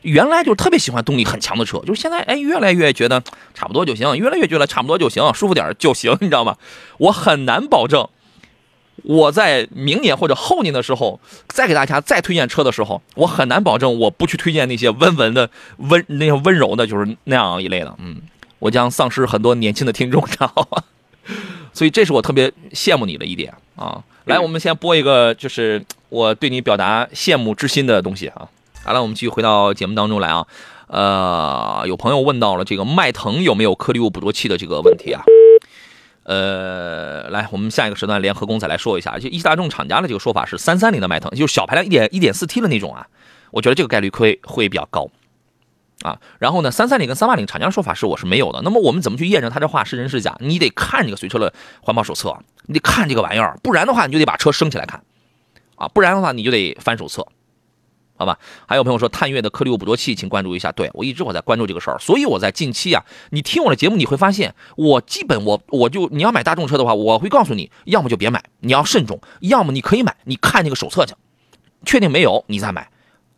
[0.03, 3.23] 原来就是特别喜欢动力很强的车，就是现在哎，越来越觉得
[3.55, 6.57] 差不多就行，越来越觉得差不多就行，舒服点就行，你知道吗？
[6.99, 8.09] 我很难保证
[9.03, 18.21] 我在明年或者后年的时候再给大家再推荐车的时候，我很难保证我不去推荐那些温文的温那些温柔的，就是那样一类的，嗯。
[18.59, 20.83] 我将丧失很多年轻的听众，知道吗？
[21.73, 24.03] 所以这是我特别羡慕你的一点啊！
[24.27, 28.49] 来，我们先播一个，就是我对你表达羡慕之心的东西啊！
[28.85, 30.47] 好了，我们继续回到节目当中来啊。
[30.87, 35.23] 呃，有朋友问到了这个迈腾有没有颗粒物捕捉器的这个问题啊？
[36.23, 43.07] 呃，来，我们下一个时段联合工仔来说一下，就一汽大众厂家的这个说法是三三零的迈腾，就是小排量一点一点四 T 的那种啊，
[43.51, 45.09] 我觉得这个概率会会比较高。
[46.03, 48.61] 啊，然后呢，三三零跟三八零厂家说法是我是没有的。
[48.63, 50.37] 那么我们怎么去验证他这话是真是假？
[50.41, 55.03] 你得看这个随车的环保手册，你得看这个玩意儿，不然的话你就得把车升起来看，
[55.77, 57.27] 啊，不然的话你就得翻手册，
[58.17, 58.39] 好吧？
[58.67, 60.71] 还有朋友说探岳的颗粒物捕捉器，请关注一下。
[60.73, 71.15] 对我一直我在关注这个事儿，所以我在近期啊，你听我的节目你会发现，我基本我我就你要买大众车的话，我会告诉你，要么就别买，你要慎重；要么你可以买，你看那个手册去，
[71.87, 72.91] 确定没有你再买，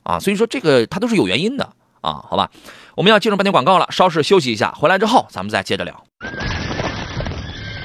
[0.02, 1.72] 啊，所以说这个它都是有原因的。
[2.00, 2.50] 啊，好吧，
[2.94, 6.04] 我们要进入半天广告了，稍事休息一下，回来之后咱们再接着聊。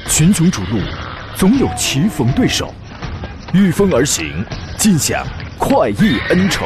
[0.08, 0.80] 群雄逐鹿，
[1.36, 2.74] 总有棋逢对手，
[3.54, 4.45] 御风而行，
[4.78, 5.26] 尽享
[5.58, 6.65] 快意恩仇，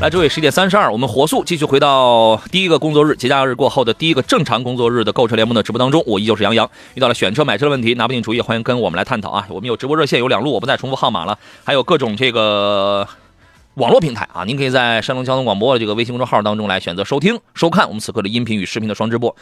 [0.00, 6.00] 来，诸位，十点三十二，我们火速继续回到第一个工作日，节假日过后的第一个正常工作日的购车联盟的直播当中。
[6.06, 9.44] 我依旧是杨洋，遇到了选车买车的问题，拿不定主意，欢迎跟我们来探讨啊！
[9.50, 13.06] 我们有直播热线，有两路，我不再重复号码了，还有各种这个。
[13.74, 19.36] 网络平台啊，您可以在山东交通广播的这个微信公众号当中来选择收听、收看我们此刻的音频与视频的双直播。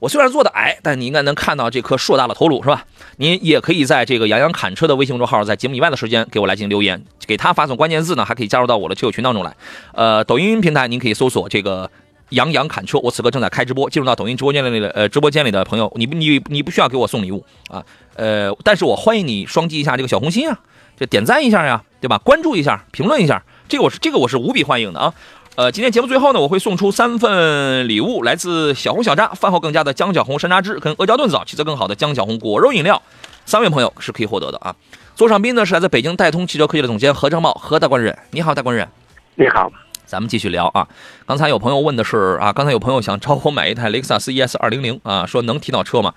[0.00, 2.84] 我虽然做的矮，但你应该能看到这颗硕大的头颅，是吧？
[3.16, 9.56] 您也可以在这个杨洋侃车的微信公众号，在节目以外的时间给我来进行留言，给他发送关键字呢，还可以加入到我的车友群当中来。
[9.92, 11.90] 呃，抖音平台您可以搜索这个
[12.30, 17.84] 杨洋侃车，我此刻正在开直播，进入到抖音直播间里的呃直播间里的朋友，你你你不需要给我送礼物啊，
[18.14, 20.60] 呃，但是我欢迎你双击一下这个小红心啊，
[20.96, 22.18] 就点赞一下呀，对吧？
[22.18, 23.42] 关注一下，评论一下。
[23.68, 25.12] 这个我是这个我是无比欢迎的啊，
[25.58, 33.02] 呃，今天节目最后呢，我会送出三份礼物，来自小红小扎，饭后更加的姜小红山楂汁跟阿胶炖枣，气色更好的姜小红果肉饮料，
[33.44, 34.72] 三位朋友是可以获得的啊。
[35.16, 38.86] 座上宾呢是来自北京戴通汽车科技的总监何正茂，何大官人，你好，大官人，
[39.34, 39.68] 你好，
[40.06, 40.86] 咱们继续聊啊。
[41.26, 46.14] 刚才有朋友问的是啊，刚才有朋友想找我买一台雷克萨斯 ES 二零零啊，说能提到车吗？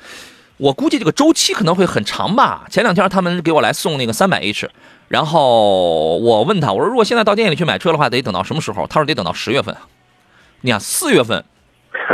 [0.58, 2.68] 我估计这个周期可能会很长吧。
[2.70, 4.70] 前两天他们给我来送那个三百 H。
[5.12, 8.88] 然后我问他，我说如果现在到店里去买车的话，得等到什么时候？
[8.88, 9.76] 他说得等到十月份。
[10.62, 11.44] 你看四月份，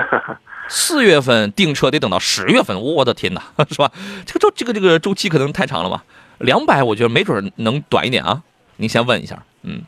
[0.68, 3.92] 四月份订车得等到十月份，我的天哪， 是吧？
[4.26, 6.04] 这个周这个这个周期可能太长了吧？
[6.40, 8.42] 两百我觉得没准能短一点啊。
[8.78, 9.84] 您先问一下，嗯，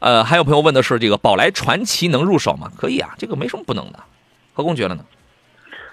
[0.00, 2.72] 呃，还有朋友问的是这个宝来传奇能入手吗？
[2.76, 4.00] 可以啊，这个没什么不能的。
[4.52, 5.04] 何工觉得呢？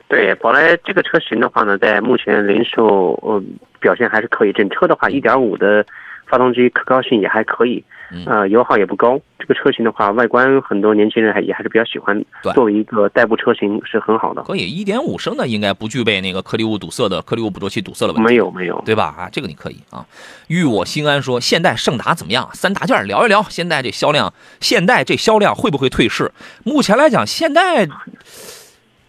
[0.08, 3.40] 对，宝来这个车型的话呢，在目前零售呃
[3.80, 4.52] 表现还是可以。
[4.52, 5.86] 整车的话，一点五的。
[6.30, 7.84] 发动机可靠性也还可以，
[8.28, 9.20] 呃，油耗也不高。
[9.40, 12.24] 这个车型的话，外观很多年轻人还也还是比较喜欢。
[12.54, 14.44] 作为一个代步车型是很好的。
[14.44, 18.30] 可以，一点五升的应该不具备那个颗粒物堵塞的颗粒物捕捉器堵塞的问题。
[18.30, 19.16] 没有没有，对吧？
[19.18, 20.06] 啊，这个你可以啊。
[20.48, 22.48] 欲我心安说，现代胜达怎么样？
[22.54, 26.32] 三大件聊一聊，现在这销量，现代这销量会不会退市？
[26.64, 27.88] 目前来讲，现代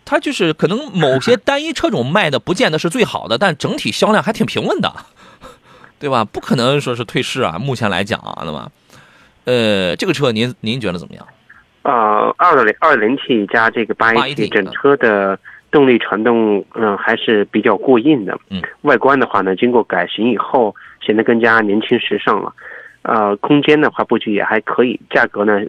[0.07, 4.91] 它就是可能某些单一车种卖的不见得是最好的，但整体销量还挺平稳的。
[6.01, 6.25] 对吧？
[6.25, 7.59] 不可能说是退市啊！
[7.61, 8.73] 目前来讲啊，那么，
[9.45, 11.27] 呃，这个车您您觉得怎么样？
[11.83, 15.39] 呃，二点零二零 T 加这个八 AT，整车的
[15.71, 18.39] 动力传动，嗯，还是比较过硬的。
[18.49, 22.53] 嗯，外观的话呢，经过改型以后，显得更加年轻时尚了。
[23.03, 25.61] 呃，空间的话布局也还可以，价格呢？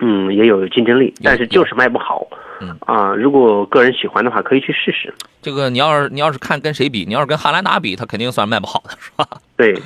[0.00, 2.26] 嗯，也有竞争力，但是就是卖不好。
[2.60, 5.14] 嗯啊，如果个人喜欢的话，可以去试试。
[5.40, 9.28] 这个你要是你要是看跟谁比，你要是跟汉兰达比，它肯定算卖不好的，是吧？
[9.56, 9.80] 对，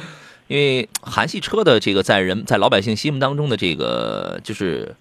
[0.47, 4.95] 因为韩系车的这个在人在老百姓心目当中的这个，就是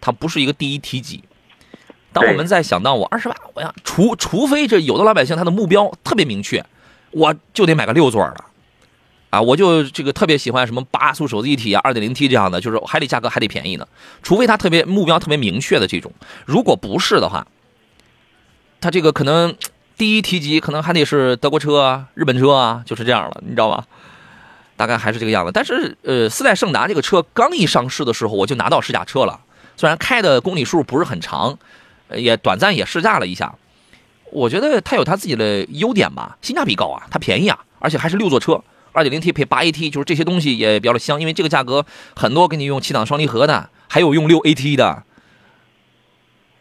[0.00, 1.22] 它不是一个第一提级。
[2.10, 6.64] 当我们在想到我二十万，我要除除非这有的老百姓他的目标特别明确，
[7.10, 8.44] 我就得买个六座的。
[9.30, 13.86] 啊，我就这个特别喜欢什么八速手自一体啊，二点零 T 这样的，就是还得价格还得便宜呢。
[14.22, 16.10] 除非他特别目标特别明确的这种，
[16.46, 17.46] 如果不是的话，
[18.80, 19.54] 他这个可能
[19.98, 23.84] 第一提及可能还得是德国车啊、日本车啊，就是这样了，你知道吧？
[24.76, 25.52] 大概还是这个样子。
[25.52, 29.40] 但是呃，四代胜达这个车刚一上市的时候，我就拿到试驾车了，
[29.76, 31.58] 虽然开的公里数不是很长，
[32.14, 33.54] 也短暂也试驾了一下，
[34.32, 38.62] 我觉得它有它自己的优点吧，性价比高啊，它便宜啊，而且还是六座车。
[38.92, 41.84] 二点零 T 配八 AT，就是这些东西也比较的香，因为这个价格
[42.16, 45.02] 很多给你用七档双离合的，还有用六 AT 的，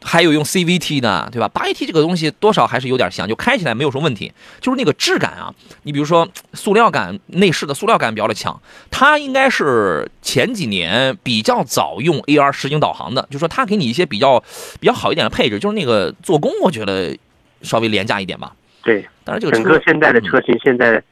[0.04, 1.48] 还有用 CVT 的，对吧？
[1.48, 5.54] 八 AT 这个东西多少还是有点香，就开起来没有什么问题，就是那个质感啊。
[5.84, 8.62] 你比如说塑料感，内饰的塑料感比较的强。
[8.92, 14.42] 它应该是前几年比较早用 AR 实景导航的，就说它给你一些比较
[14.80, 17.18] 比较好一点的配置，就是那个做工我觉得
[17.62, 18.54] 稍微廉价一点吧。
[18.84, 21.04] 对，当然这个整个现在的车型现在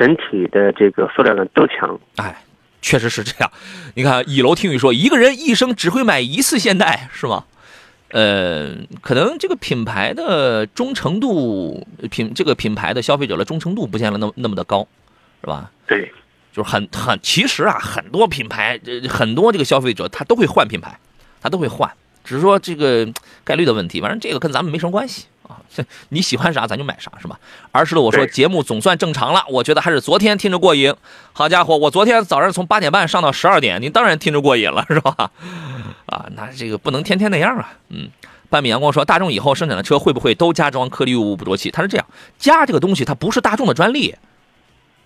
[0.00, 2.00] 整体的这个塑料感都强。
[2.16, 2.42] 哎，
[2.80, 3.52] 确实是这样。
[3.94, 7.44] 你看一楼听雨说，一个人一生只会买一次现代，是吗？
[8.08, 8.70] 呃，
[9.02, 14.88] 可能这个品牌的忠诚度，品这个品牌的消费者的忠诚度不见了那么那么的高，
[15.42, 15.70] 是吧？
[15.86, 16.10] 对，
[16.50, 20.98] 就是很很，其实啊，很多品牌，很多这个消费者他都会换品牌，
[21.42, 21.92] 他都会换，
[22.24, 23.06] 只是说这个
[23.44, 24.00] 概率的问题。
[24.00, 27.38] 反正这个跟咱们没什么关系啊，你喜欢啥咱就买啥，是吧？
[27.72, 30.94] 儿时的我说节目总算正常了，我觉得还是昨天听着过瘾。
[31.32, 35.32] 好家伙，我昨天早上从八点半上到十二点，您当然听着过瘾了，是吧？
[36.06, 37.72] 啊，那这个不能天天那样啊。
[37.88, 38.08] 嗯，
[38.48, 41.70] 半米阳光说，大众以后生产的车会不会都加装颗粒物捕捉器？
[41.70, 42.06] 它是这样，
[42.38, 44.14] 加这个东西它不是大众的专利，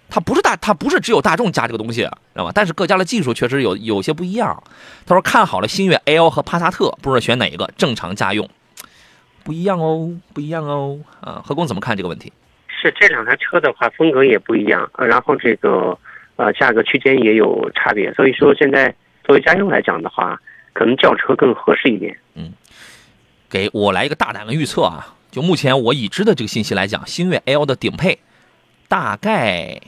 [0.08, 2.52] 它不是大，它不是只有大众加这个东西，知道吧？
[2.54, 4.62] 但是各家的技术确实有有些不一样。
[5.06, 8.48] 他说看好了星越 L 和帕萨特，不知道选哪一个，正常家用，
[9.44, 10.98] 不一样哦，不一样哦。
[11.20, 12.32] 啊，何工怎么看这个问题？
[12.68, 15.96] 是这两台车的话，风格也不一样，然后这个
[16.36, 20.40] 呃价格区间也有差别，所以说现在作为家用来讲的话。
[20.76, 22.18] 可能轿车更合适一点。
[22.34, 22.52] 嗯，
[23.48, 25.14] 给我来一个大胆的预测啊！
[25.30, 28.18] 就目前我已知的这个信息来讲，星越 L 的顶配
[28.88, 29.80] 大概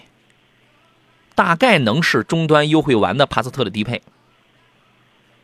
[1.34, 4.00] 大概能是终端优惠完的帕萨特的低配。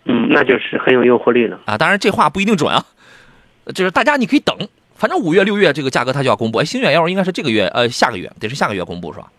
[0.05, 1.77] 嗯，那就是很有诱惑力了啊！
[1.77, 2.87] 当然这话不一定准啊，
[3.75, 4.57] 就是大家你可以等，
[4.95, 6.59] 反正五月六月这个价格它就要公布。
[6.59, 9.31] 哎，星越 L 应该是这个月呃下个月得是下个月公布是吧？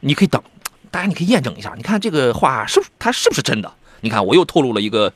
[0.00, 0.42] 你可以等，
[0.90, 3.72] 大家你可以验证一下，你看这个话是不是它是不是真的？
[4.00, 5.12] 你看，我又透露了一个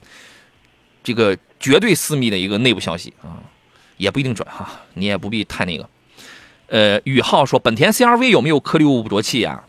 [1.05, 3.39] 这个绝对私密的一个内部消息啊，
[3.97, 5.89] 也不一定准哈，你也不必太那个。
[6.67, 9.65] 呃，宇浩说，本田 CRV 有没有颗粒物捕捉器啊？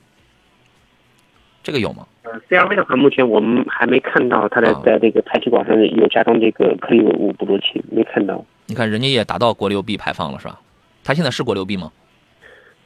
[1.62, 2.08] 这个有吗？
[2.24, 8.44] 呃，CRV 的话，目前我们还没看到它的在这个排气管上有加装这个颗粒物捕捉器，没看到。
[8.66, 10.60] 你看，人家也达到国六 B 排放了是吧？
[11.04, 11.92] 它现在是国六 B 吗？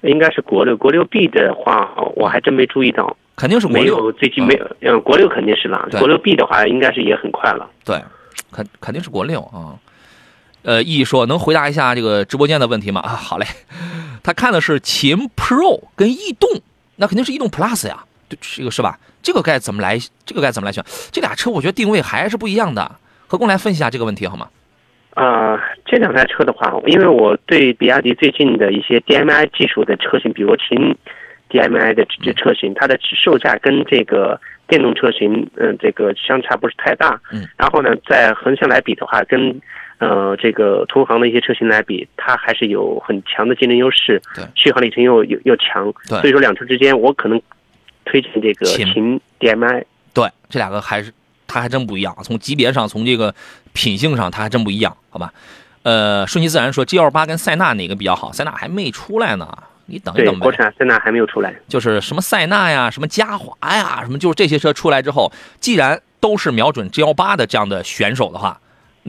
[0.02, 3.16] 应该是国六，国六 B 的话，我还真没注意到。
[3.36, 5.88] 肯定是国六，最近没有，嗯，国六肯定是了。
[6.00, 7.70] 国六 B 的话，应该是也很快了。
[7.86, 8.02] 对，
[8.52, 9.78] 肯肯定是国六啊。
[10.64, 13.02] 呃，E 说能回答一下这个直播间的问题吗？
[13.02, 13.46] 啊，好嘞。
[14.24, 16.50] 他看的是秦 Pro 跟逸动，
[16.96, 19.00] 那肯定是逸动 Plus 呀，这个是吧？
[19.22, 19.98] 这个该怎么来？
[20.26, 20.84] 这个该怎么来选？
[21.12, 22.96] 这俩车我觉得定位还是不一样的。
[23.28, 24.48] 何工来分析一下这个问题好吗？
[25.16, 30.96] 啊，这两台车的话，因为我对比亚迪最近的一些 DMI 技术的车型，比如秦。
[31.50, 34.38] DMI 的这车型，它的售价跟这个
[34.68, 37.18] 电动车型，嗯，这个相差不是太大。
[37.32, 37.48] 嗯。
[37.56, 39.58] 然后呢，在横向来比的话，跟
[40.00, 44.22] 呃这个同行的一些车型来比，它还是有很强的竞争优势。
[44.36, 44.44] 对。
[44.56, 45.90] 续航里程又又又强。
[46.10, 46.20] 对。
[46.20, 47.42] 所以说，两车之间，我可能
[48.08, 49.84] 推荐这个秦 DMI。
[50.14, 51.14] 对，这两个还是
[51.46, 53.34] 它还真不一样，从级别上，从这个
[53.74, 55.34] 品性上，它还真不一样，好吧？
[55.84, 58.32] 呃，顺其自然说，G L 八跟塞纳哪个比较好？
[58.34, 59.48] 塞纳还没出来呢。
[59.90, 68.60] 你等一等呗，国产塞纳还没有出来，就是什么塞纳呀，什么嘉华呀，什么就是这些车出来之后，既然都是瞄准 G L 八的这样的选手的话，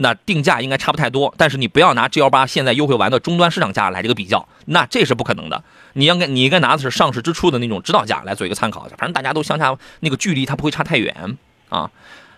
[0.01, 1.33] 那定价应该差不太多。
[1.37, 5.63] 但是你不要拿 G 幺八现在优惠完的终端市场价来这个比较，那这是不可能的。
[5.93, 11.37] 你应该你应该拿的是上市之初的那种指导价来做一个参考，反正大家都相差那个距离，它不会差太远
[11.69, 11.91] 啊。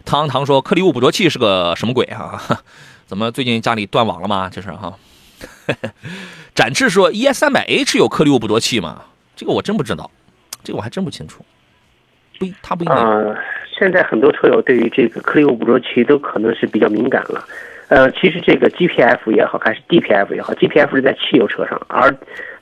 [0.05, 2.41] 唐唐说颗粒物捕捉器是个什么鬼啊？
[3.05, 4.49] 怎么最近家里断网了吗？
[4.51, 4.97] 这是哈。
[6.53, 9.03] 展翅说：“ES 三百 H 有颗粒物捕捉器吗？
[9.35, 10.11] 这个我真不知道，
[10.63, 11.43] 这个我还真不清楚。
[12.37, 12.95] 不，他不应该。
[12.95, 13.35] 呃，
[13.81, 17.43] 现在很多车友对于这个颗粒物捕捉器都可能是比较敏感了。
[17.87, 22.15] 呃，其实这个 GPF 也好，还是 DPF 也好，GPF 是在汽油车上，而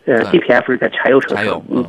[0.05, 1.62] 呃 DPF 是在柴油车上。
[1.69, 1.86] 嗯，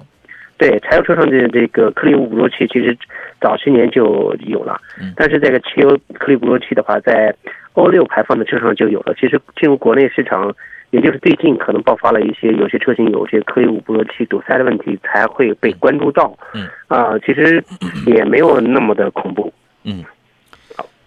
[0.58, 2.96] 对，柴油车上的这个颗粒物捕捉器其实
[3.40, 4.80] 早些年就有了，
[5.14, 7.32] 但是这个汽油颗粒捕捉器的话，在
[7.74, 9.14] 欧六排放的车上就有了。
[9.14, 10.52] 其实进入国内市场。”
[10.90, 16.36] 也就是最近可能爆发了一些有些车型有些颗粒物捕捉器堵塞的问题，才会被关注到。
[16.52, 17.64] 嗯啊，其实
[18.06, 19.52] 也没有那么的恐怖。
[19.84, 20.04] 嗯，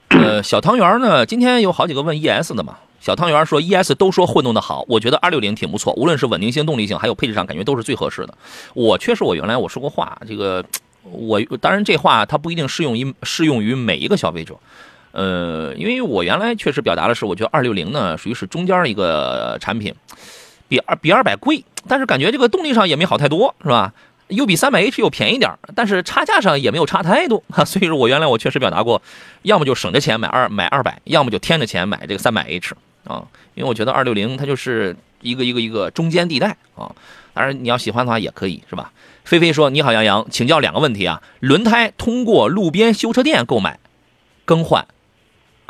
[0.09, 2.77] 呃，小汤圆呢，今天有好几个问 ES 的嘛。
[2.99, 8.33] 小汤圆说 ES 都说混动的好，我觉得二六零挺不错，无论是稳定性、动力性，还有配置上，感觉都是最合适的。
[8.73, 10.63] 我确实，我原来我说过话，这个
[11.11, 14.55] 我当然这话它不一定适用于适用于每一个消费者。
[15.14, 19.93] 呃，因为我原来确实表达的是，我觉得二六零呢属于是中间一个产品，
[20.68, 23.93] 比二比二百贵，但是感觉这个动力上也没好太多，是吧？
[24.30, 27.64] 又比三百 H 又便宜点但是差价上也没有差太多 哈。
[27.64, 29.01] 所以说我原来我确实表达过，
[29.43, 36.91] 要么就省着钱买二买二百，要么就添着钱买这个三百 H 啊，因为我觉得二六零它就是一个一个一个中间地带啊。
[37.36, 38.91] 当然你要喜欢的话也可以，是吧？
[39.24, 41.22] 菲菲说：“你好，杨洋，请教两个问题啊。
[41.39, 43.80] 轮胎通过路边修车店购买
[44.45, 44.86] 更换，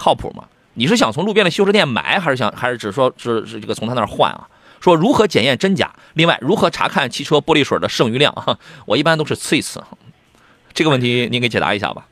[0.03, 0.43] 靠谱吗？
[0.73, 4.49] 你是想从路边的修车店买，还是想还是只说是是这个从他那儿换啊？
[4.81, 5.93] 说如何检验真假？
[6.15, 8.33] 另外如何查看汽车玻璃水的剩余量？
[8.85, 9.81] 我一般都是呲一呲。
[10.73, 12.05] 这个问题您给解答一下吧。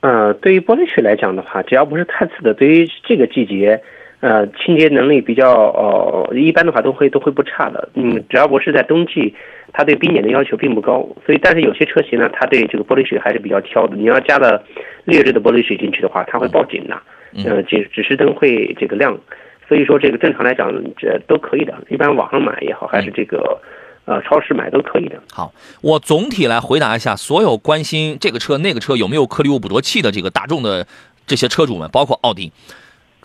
[0.00, 3.82] 呃，对于玻璃水来讲的话，只要不是太次的，对于这个季节。”
[4.20, 7.88] 呃，清洁能力比较呃一般的话都会都会不差的。
[7.94, 9.34] 嗯，只要不是在冬季，
[9.72, 11.06] 它对冰点的要求并不高。
[11.26, 13.96] 所以，但是有些车型呢，它对这个玻璃水还是比较挑的。
[13.96, 14.64] 你要加了
[15.04, 16.96] 劣质的玻璃水进去的话，它会报警的。
[17.44, 19.18] 呃，指指示灯会这个亮。
[19.68, 21.74] 所以说，这个正常来讲，这都可以的。
[21.90, 23.58] 一般网上买也好，还是这个
[24.06, 25.20] 呃超市买都可以的。
[25.32, 25.52] 好，
[25.82, 30.86] 我总体来回答一下所有关心这个车那个车有没有颗粒物捕捉器的这个大众的
[31.26, 32.52] 这些车主们，包括奥迪。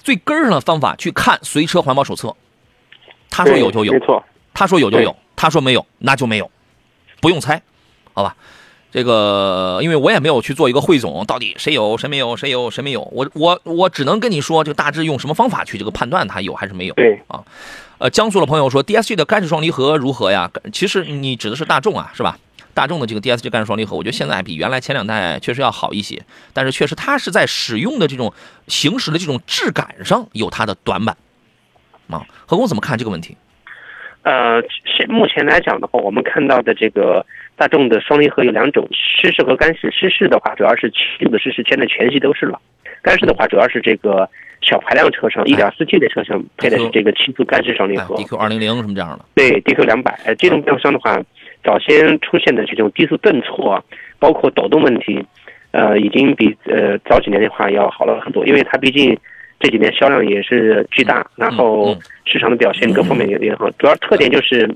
[0.04, 2.36] 最根儿上的方法去看随车环保手册，
[3.30, 4.24] 他说有就有，没错。
[4.54, 6.50] 他说有就有，他说没有那就没有，
[7.22, 7.62] 不用猜，
[8.14, 8.36] 好吧？
[8.92, 16.94] 这个因为我也没有去做一个汇总，到底谁有谁没有，谁有谁没有，我我我只能跟你说，这个大致用什么方法去这个判断它有还是没有。
[16.96, 17.44] 对啊，
[18.00, 20.50] 呃，江苏的朋友说 DSG 的干式双离合如何呀？
[20.74, 22.40] 其实你指的是大众啊，是吧？
[22.80, 26.18] 大众的这个 DSG 干式双离合，我觉得现在比原来前两代确实要好一些，
[26.54, 28.34] 但是确实它是在使用的这种
[28.68, 31.18] 行驶的这种质感上有它的短板
[32.10, 32.26] 啊。
[32.46, 33.36] 何工怎么看这个问题？
[34.24, 37.26] 呃，现目前来讲的话，我们看到的这个
[37.58, 39.92] 大众的双离合有两种，湿式和干式。
[39.92, 42.58] 湿式的话，主要是七的湿式现在全系都是了；
[43.04, 44.30] 干式的话，主要是这个
[44.62, 49.26] 小排量车上一点四 T 的车上配的是这个七速干式双离合，DQ 二零零什么这样的。
[49.36, 51.22] 对，DQ 两百，这种变速箱的话。
[51.64, 53.84] 早先出现的这种低速顿挫，
[54.18, 55.24] 包括抖动问题，
[55.72, 58.46] 呃，已经比呃早几年的话要好了很多。
[58.46, 59.18] 因为它毕竟
[59.60, 63.70] 这几年销量也是巨大，然后市场的表现各方面也也好。
[63.72, 64.70] 主要特点就是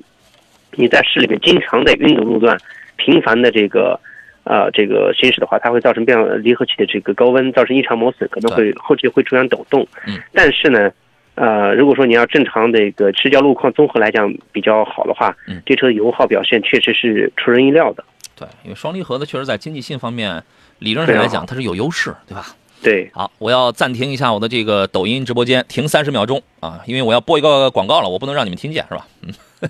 [0.73, 2.57] 你在市里面经常在拥堵路段，
[2.97, 3.99] 频繁的这个
[4.43, 9.87] 呃这个行驶的话，它会造成变离合器的这个高温，造成异常磨损，可能会后期会出现抖动。
[10.33, 10.91] 但是呢。
[11.35, 18.03] 呃，如果说你要正常的一个市郊路况综合来讲比较好的话，嗯，这车油耗表现确实是出人意料的。
[18.35, 20.43] 对，因为双离合的确实在经济性方面，
[20.79, 22.45] 理论上来讲它是有优势，对吧？
[22.81, 23.09] 对。
[23.13, 29.07] 好，我要暂停一下我的这个抖音直播间，停三十秒钟啊，因为我要播一个广告了，我不能让你们听见，是吧？
[29.21, 29.33] 嗯，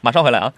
[0.00, 0.52] 马上回来啊。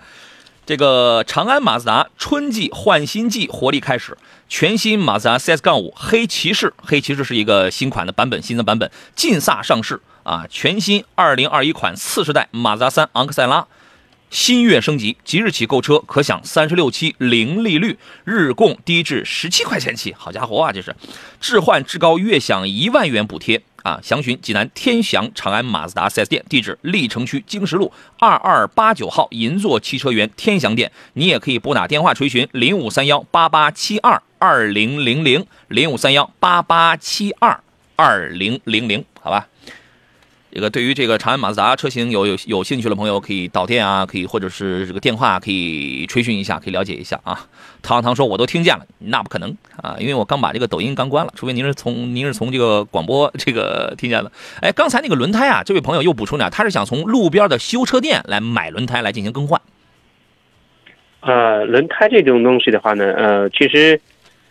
[0.64, 4.16] 这个长安马自达春季换新季活力开始，
[4.48, 10.00] 全新马自达 CS 杠五黑骑士，黑骑士是一个新款的版本，新的版本劲飒上市。
[10.22, 13.66] 啊，全新二零二一款次世代马自达三昂克赛拉，
[14.30, 20.14] 新月升级，即日起购车可享三十六期零利率，日供低至十七块钱起。
[20.16, 20.94] 好家伙啊，这是
[21.40, 23.98] 置换至高月享一万元补贴啊！
[24.02, 30.90] 详询济南天祥长安马自达 4S 店，地址历城区经十路二二八九号银座汽车园天祥店。
[31.14, 37.60] 你也可以拨打电话垂询零五三幺八八七二二零零零零五三幺八八七二
[37.96, 39.48] 二零零零，好吧？
[40.54, 47.48] 这个对于这个长安马自达车型有有有兴趣的朋友，可以到店啊，可以或者是这个电话可以垂询一下，可以了解一下啊。
[47.80, 54.30] 唐唐说我都听见了，那不可能啊，因为我刚把这个抖音刚关了，除非您是从您是从这个广播这个听见的。
[54.60, 59.58] 哎，刚才那个轮胎啊，这位朋友又补充了，他是想从路边的修车店来买轮胎来进行更换。
[61.20, 63.98] 呃，轮胎这种东西的话呢，呃，其实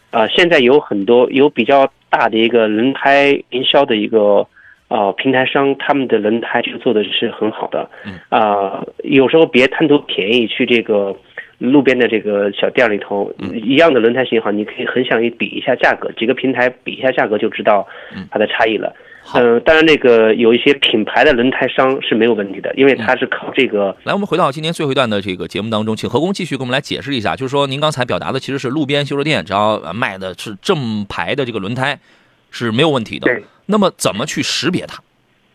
[0.09, 4.47] 呃现在有很多有比较大的一个轮胎营销的一个。
[4.91, 7.89] 啊，平台商他们的轮胎就做的是很好的，
[8.27, 11.15] 啊，有时候别贪图便宜去这个
[11.59, 17.87] 路边的这个小店里头，一样的轮胎型号，你可以很想一比一下价格，几个平台比一下价格就知道
[18.29, 18.93] 它的差异了。
[19.33, 23.95] 嗯，当然那个有一些品牌的轮胎商是没有问题的，因为它是靠这个。
[24.03, 31.97] 来，我们回到今天最后一段的这个节目当中，请何工继续给我们来解释一下，就是说您刚才表达的其实是路边修车店只要卖的是正牌的这个轮胎
[32.49, 33.25] 是没有问题的。
[33.25, 33.41] 对。
[33.71, 35.01] 那么怎么去识别它？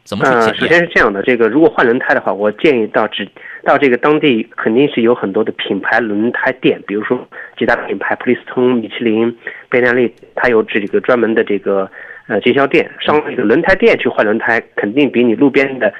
[0.04, 3.28] 怎么去检首先是这样的，这个如果换轮胎的话，我建议到只
[3.64, 9.36] 到这个当地肯定是有很多的品牌轮胎店，比如说几大品牌，普利司通、米其林、
[9.68, 11.90] 倍耐力，它有这个专门的这个
[12.28, 15.92] 呃经销店，上这个轮胎店去换轮胎，肯定比你路边的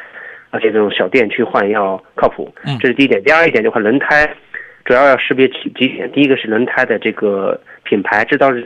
[0.51, 2.55] 啊这种小店去换要靠谱。
[2.65, 3.21] 嗯，这是第一点。
[3.25, 4.33] 第二一点的话，轮胎
[4.85, 8.65] 主要要识别几几点，第一个是轮胎的这个品牌、制造日、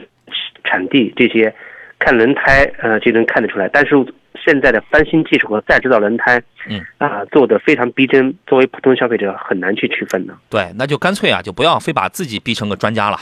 [0.65, 1.55] 产地这些。
[2.01, 3.69] 看轮胎，呃，就能看得出来。
[3.73, 3.95] 但是
[4.45, 10.35] 现在的翻新技术和再制造轮胎，嗯啊，做的非常逼真，作为普通消费者很难去区分的。
[10.49, 13.19] 对，那就干脆啊，就不要非把自己逼成个专家了，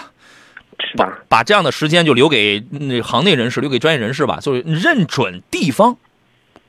[0.80, 1.18] 是吧？
[1.28, 5.96] 把这样的时间就留给那行内人士，留给专业人士吧，就是认准地方，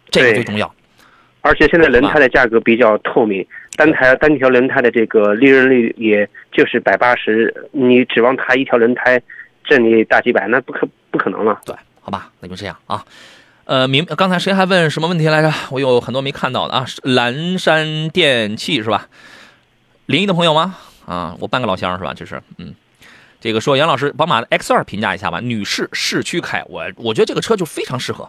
[0.10, 0.74] 这个最重要。
[1.42, 3.46] 而且现在轮胎的价格比较透明，
[3.78, 9.22] 单台单条轮胎的这个利润率也就是百八十，你指望它一条轮胎
[9.64, 11.62] 挣你大几百，那不可不可能了。
[11.66, 11.74] 对，
[12.10, 13.06] 好吧，那就这样啊。
[13.66, 15.54] 呃，明刚才谁还问什么问题来着？
[15.70, 16.88] 我有很多没看到的啊。
[17.04, 19.08] 蓝山电器是吧？
[20.08, 20.76] 临沂的朋友吗？
[21.06, 22.16] 啊，我半个老乡是吧？
[22.16, 22.74] 这是，嗯，
[23.40, 25.40] 这个说杨老师，宝马的 X 二评价一下吧。
[25.40, 28.28] 女士市区开，我我觉得这个车就非常适合。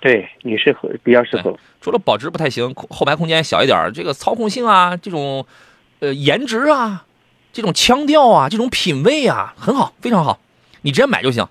[0.00, 1.54] 对，女士合比较适合。
[1.82, 5.46] 除了保值不太行，后排空间小一点，这个操控性啊，这种
[6.00, 7.04] 呃颜值啊，
[7.52, 10.40] 这种腔调啊，这种品味啊，很好，非常好。
[10.82, 11.46] 你直接买就行，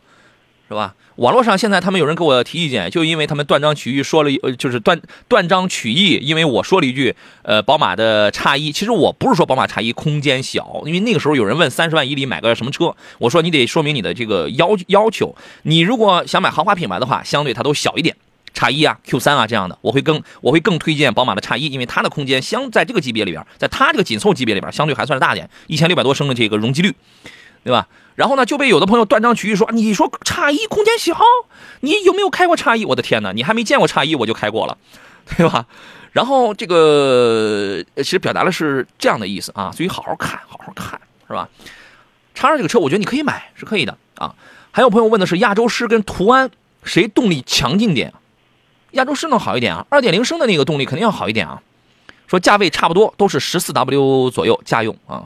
[0.70, 0.96] 是吧？
[1.18, 18.16] 网络上现在他们有人给我提意见，就因为他们断章取义说了，呃，就是断断章取义，因为我说了一句，呃，宝马的叉一，其实我不是说宝马叉一空间小，因为那个时候有人问三十万以里买个什么车，我说你得说明你的这个要要求，你如果想买豪华品牌的话，相对它都小一点。
[18.54, 26.96] 叉一啊，Q 三啊这样的，我会更我会更推荐宝马的叉一，因为它的空间相在这个级别里边，在它这个紧凑级别里边，相对还算是大点，一千六百多升的这个容积率，
[27.66, 27.88] 对吧？
[28.14, 31.18] 然后呢，就被有的朋友断章取义说，你说叉一空间小，
[31.82, 32.86] 你有没有开过叉一？
[32.86, 34.78] 我的天哪，你还没见过叉一，我就开过了，
[35.36, 35.66] 对吧？
[36.12, 41.50] 然后这个其实表达的是这样的意思啊，所以好好看，好好看，是吧？
[42.36, 44.36] 叉二这个车，我觉得你可以买，是可以的啊。
[44.72, 46.52] 还有朋友问的是亚洲狮跟途安
[46.84, 48.14] 谁动力强劲点？
[48.92, 51.62] 亚洲狮能好一点啊，二点零升的那个动力肯定要好一点啊。
[52.28, 55.26] 说价位差不多，都是十四 W 左右家用啊。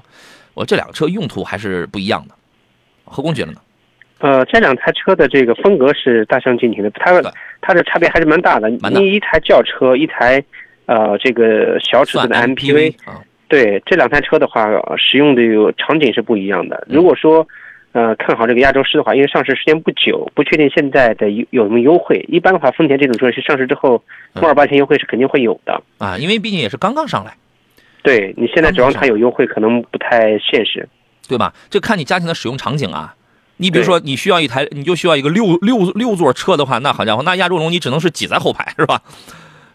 [0.59, 2.35] 我这两个车用途还是不一样的。
[3.05, 3.61] 何工觉得呢？
[4.17, 7.13] 呃，这两台车的这个风格是大相径庭的，它
[7.61, 8.69] 它的差别还是蛮大的。
[8.69, 10.43] 你一台轿车，一台
[10.85, 12.93] 呃这个小尺寸的 MPV，
[13.47, 16.85] 对这两台车的话，使用的有场景是不一样的。
[16.89, 17.47] 如果说
[17.93, 22.25] 呃，看好这个亚洲狮的话，因为上市时间不久，不确定现在的有有什么优惠。
[22.27, 24.03] 一般的话，丰田这种车是上市之后，
[24.33, 27.33] 末二八千优惠是肯定会有的啊，因为毕竟也是刚刚上来。
[28.09, 30.89] 对你现在指望它有优惠，可能不太现实，
[31.27, 31.53] 对吧？
[31.69, 33.15] 这看你家庭的使用场景啊。
[33.57, 39.01] 你比如说，你需要一台，你就需要一个六六六座车的话，那好家伙，那亚洲龙你只能是挤在后排，是吧？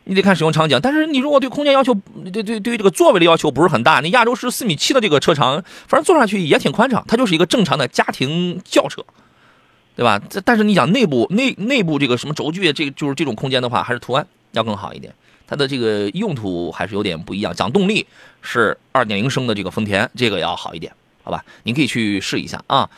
[0.05, 1.95] 你得看使用场景，但是你如果对空间要求，
[2.33, 9.05] 对对对于这个座位的要求不是很大，那亚洲是四米七的这个车长，反正坐上去也挺宽敞，它就是一个正常的家庭轿车，
[9.95, 10.21] 对吧？
[10.29, 15.13] 这但是你讲内部内内部这个什么轴距，这个就是这种空间的话，还是途安要更好一点，
[15.47, 17.53] 它的这个用途还是有点不一样。
[17.53, 18.07] 讲动力
[18.41, 20.93] 是二点零升的这个丰田，这个要好一点，
[21.23, 21.45] 好吧？
[21.65, 22.89] 您可以去试一下啊。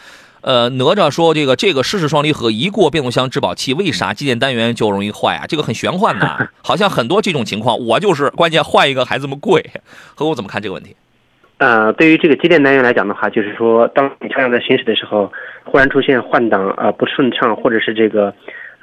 [0.42, 5.46] 呃，哪吒说这个这个湿式双离合一过变速箱质保期，为啥机电单元就容易坏啊？
[5.48, 9.68] 这个很玄幻的， 好像很多这种情况，我就是关键换一个还这么贵，
[10.14, 10.94] 和我怎么看这个问题？
[11.58, 15.32] 呃，对于这个机电单元来讲的话，就是说，当你车辆在行驶的时候，
[15.64, 18.32] 忽然出现换挡啊不顺畅，或者是这个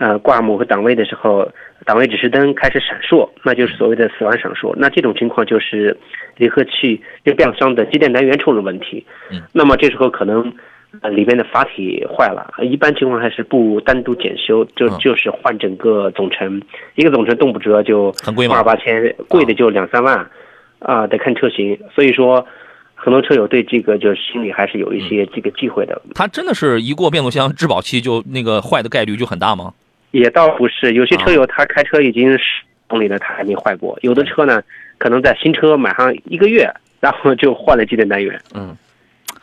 [0.04, 1.48] 呃挂某个档位的时候，
[1.86, 4.74] 档位指示灯开始闪烁，那就是所谓的死亡闪烁。
[4.76, 5.98] 那这种情况就是
[6.38, 9.06] 离合器这变速箱的机电单元出了问题。
[9.32, 10.54] 嗯，那么这时候可能。
[11.02, 16.62] 呃，里边的阀体坏了，一般情况还是不单独检修，就就是换整个总成，
[16.94, 18.56] 一个总成动不折就很贵吗？
[18.58, 20.30] 二八千，贵的就两三万，
[20.78, 21.76] 啊，得看车型。
[21.96, 22.46] 所以说，
[22.94, 26.00] 很多车友对这个就是心里还是有一些这个忌讳的。
[26.14, 29.74] 它真的是一过变速箱质保期就那个坏的概率就很大吗？
[30.14, 32.44] 也倒不是，有些车友他开车已经十
[32.88, 33.98] 公里了，他还没坏过。
[34.04, 34.62] 有的车呢，
[35.00, 38.40] 可能在新车买上一个月，然后就换了机电单元。
[38.54, 38.78] 嗯。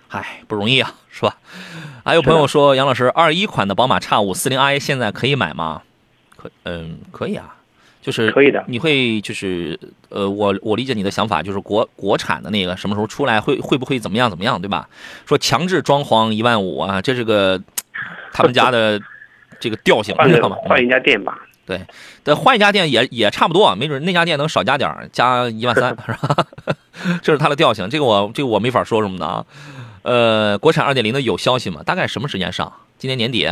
[0.09, 1.37] 唉，不容易啊，是吧？
[2.05, 5.83] 还有朋友说，杨老师，二一款的宝马叉五四零 i 现在可以买吗？
[6.37, 7.55] 可，嗯，可以啊，
[8.03, 8.65] 就是可以的。
[8.67, 14.89] 你会就是，呃，我我理解你的想法，就是国国产的那个什么时候出来，会会不会怎么样怎么样，对吧？
[15.27, 17.61] 说强制装潢一万五啊，这是个
[18.33, 19.01] 他们家的
[19.61, 20.57] 这个调性，知道吗？
[20.63, 21.39] 换一家店吧。
[21.67, 21.81] 对，
[22.25, 26.47] 但换一家店也也差不多，没准那家店能少加点加一万三， 是吧？
[27.23, 29.47] 这是它的调性，这个我这个我没法说什么的啊。
[30.03, 31.83] 呃，国产二点零的有消息吗？
[31.85, 32.73] 大概什么时间上？
[32.99, 33.49] 今年年底？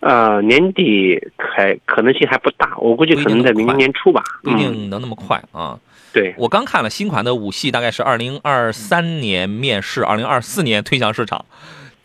[0.00, 5.76] 呃，年底还可能性还不大，我估计可能在明年初吧，不一定能那么快啊。
[6.12, 11.44] 对，我刚看了新款的五系，大概是二零二三年面世，二零二四年推向市场，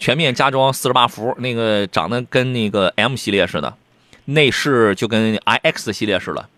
[0.02, 3.72] 全面加装四十八伏，那个长得跟那个 M 系列似的，
[4.26, 6.50] 内饰就跟 iX 系列似的。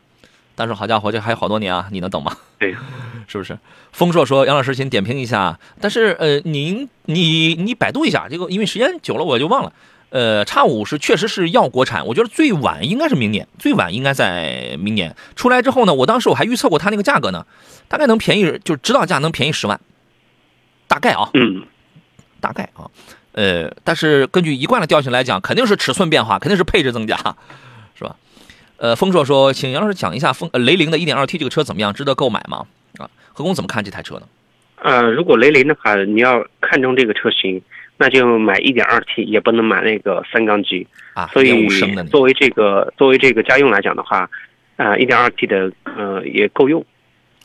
[0.55, 2.37] 但是好家伙，这还有好多年啊，你能等吗？
[2.57, 2.73] 对，
[3.27, 3.59] 是不是？
[3.91, 5.59] 丰硕说：“杨老师，请点评一下。
[5.81, 9.73] 但是，呃，您你你百度一下这个，因为时间久了我就忘了。
[10.11, 15.93] 呃，叉五是确实是要国产，我觉得最晚应该是明年，最晚应该在明年出来之后呢。
[15.93, 17.45] 我当时我还预测过它那个价格呢，
[17.89, 19.81] 大概能便宜，就是指导价能便宜十万，
[20.87, 21.65] 大概啊，嗯，
[22.39, 22.89] 大概啊，
[23.33, 27.17] 呃，但是根据一贯的调性来讲，肯定是尺寸变化，肯定是配置增加，
[27.95, 28.15] 是吧？”
[28.77, 32.65] 呃，丰硕说，请杨老师讲一下风雷凌的 1.2T 这个车怎么样，值得购买吗？
[32.97, 34.23] 啊，何工怎么看这台车呢？
[34.81, 37.61] 呃，如果雷凌的话，你要看中这个车型，
[37.97, 41.27] 那就买 1.2T，也不能买那个三缸机啊。
[41.31, 41.67] 所以
[42.11, 44.29] 作为这个作为这个家用来讲的话，
[44.75, 46.85] 啊，1.2T 的呃也够用。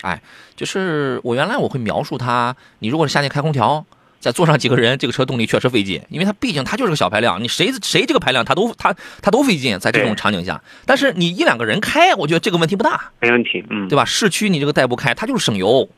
[0.03, 0.20] 哎，
[0.57, 3.86] 就是我原来我会描述它，你如果是夏天开空调。
[4.20, 10.60] 再坐上几个人，这个车动力确实费劲，因为它毕竟它就是个小排量，你谁谁这个排量它都它它都费劲，在这种场景下。
[10.84, 14.04] 但是你一两个人开，我觉得这个问题不大，没问题，嗯，对吧？
[14.04, 15.88] 市区你这个代步开，它就是省油，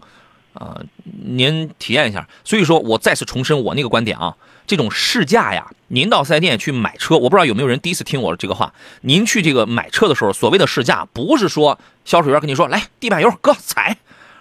[0.53, 0.81] 啊，
[1.25, 2.29] 您体验一下。
[2.45, 8.75] 所以说我再次重申我那个观点啊，这种试驾呀，您到四 S 店去买车，我不知道有没有人第一次听我这个话。
[9.01, 13.97] 您去这个买车的时候，所谓的试驾，不是说销售员跟你说来地板油哥踩，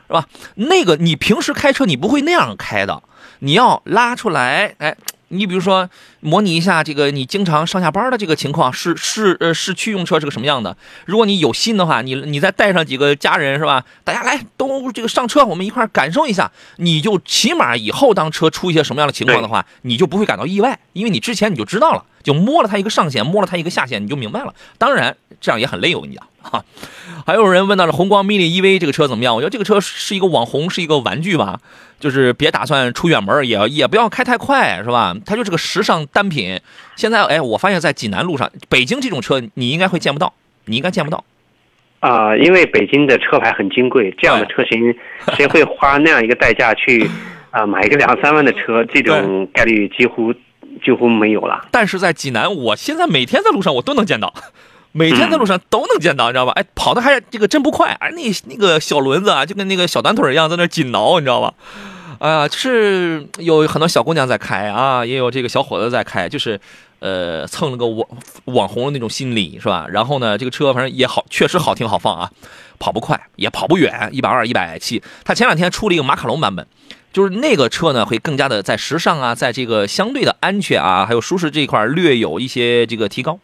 [0.07, 0.27] 是吧？
[0.55, 3.03] 那个你平时开车你不会那样开的。
[3.39, 4.95] 你要拉出来，哎，
[5.29, 5.89] 你比如说
[6.21, 10.75] 模拟一下这个你经常上下班的这个情况，市市呃市区用车是个什么样的？
[11.05, 13.83] 如果你有心的话，你你再带上几个家人是吧？
[14.03, 24.53] 大家来都这个上车，我们一块感受一下，你就起码以后当车出一些什么样的情况的话，你就不会感到意外，因为你之前你就知道了，就摸了它一个上限，摸了它一个下限，你就明白了。
[24.77, 26.63] 当然这样也很累，我跟你讲哈。
[27.25, 29.35] 还有人问到了红光 mini EV 这个车怎么样？
[29.35, 31.59] 我觉得这个车是一个网红，是一个玩具吧。
[31.99, 35.13] 就是别打算出远门，也也不要开太快，是吧？
[35.25, 36.59] 它就是个时尚单品。
[36.95, 40.33] 现在，哎，我发现，在济南路上，北京这种车你应该会见不到，
[40.65, 41.23] 你应该见不到。
[41.99, 44.95] 啊，因为北京的车牌很金贵，这样的车型
[45.35, 47.09] 谁会花那样一个代价去
[47.51, 48.83] 啊买一个两三万的车？
[48.85, 50.33] 这种概率几乎
[50.83, 51.67] 几乎没有了。
[51.71, 54.33] 但是在济南，我现在每天在路上我都能见到，
[54.93, 56.53] 每天在路上都能见到，你知道吧？
[56.55, 61.53] 哎，跑的还这个真不快，哎那那个小轮子啊，就跟那个小短腿一样，在那紧挠，你知道吧？
[62.19, 66.59] 哎呀，是有很多小姑娘在开啊，也有这个小伙子在开，就是，
[66.99, 68.05] 呃，蹭了个网
[68.43, 69.87] 网红的那种心理，是吧？
[69.89, 72.29] 然后呢，这个车反正也好，确实好停好放啊，
[72.77, 75.01] 跑不快，也跑不远，一百二、一百七。
[75.23, 76.67] 他前两天出了一个马卡龙版本，
[77.13, 83.39] 就是那个车呢，会更加的在时尚啊，在这个相对的安全啊，还有舒适这一块略有一些这个提高。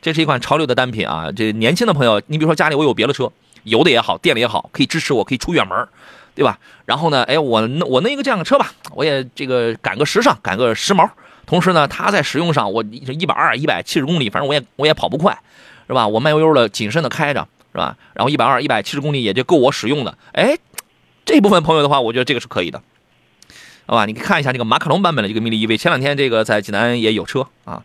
[0.00, 3.30] 这是一款潮流的单品啊，这年轻的朋友，你比如说家里我有别的车，
[3.64, 5.88] 油的也好，电的也好，可以支持我，可以出远门。
[6.32, 6.58] 对吧？
[6.86, 7.22] 然后呢？
[7.24, 11.06] 哎，我我弄一个这样的车吧，我也这个赶个时尚，赶个时髦。
[11.44, 15.36] 同时呢，它在使用上，我一百二、一百七十公里，反正我也我也跑不快，
[15.86, 16.06] 是吧？
[16.06, 17.96] 我慢悠悠的、谨慎的开着，是吧？
[18.14, 20.16] 然后一百二、一百七十公里也就够我使用的。
[20.32, 20.56] 哎，
[21.26, 22.80] 这部分朋友的话，我觉得这个是可以的，
[23.86, 24.06] 好吧？
[24.06, 27.82] 你可以看一下这个马卡龙版本的这个 mini EV，前两天这个在济南也有车啊。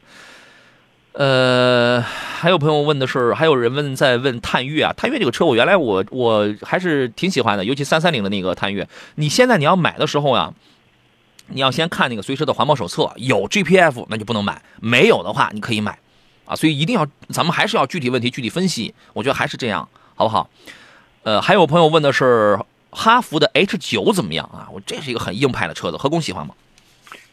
[1.17, 8.85] 呃，还有朋友问的是，还有人问在问探岳啊，探岳这个车，我原来我我还是挺喜欢的，尤其三三零的那个探岳。
[9.15, 10.53] 你现在你要买的时候呀，
[11.47, 15.97] 你要先看那个随车的环保手册，有 GPF 那就不能买，没有的话你可以买，
[16.43, 20.49] 啊，所以一定要咱们还是要具体问题具体分析，我觉得还是这样，好不好？
[21.23, 22.59] 呃，还有朋友问的是
[22.89, 24.67] 哈弗的 H 九怎么样啊？
[24.69, 26.53] 我这是一个很硬派的车子，何工喜欢吗？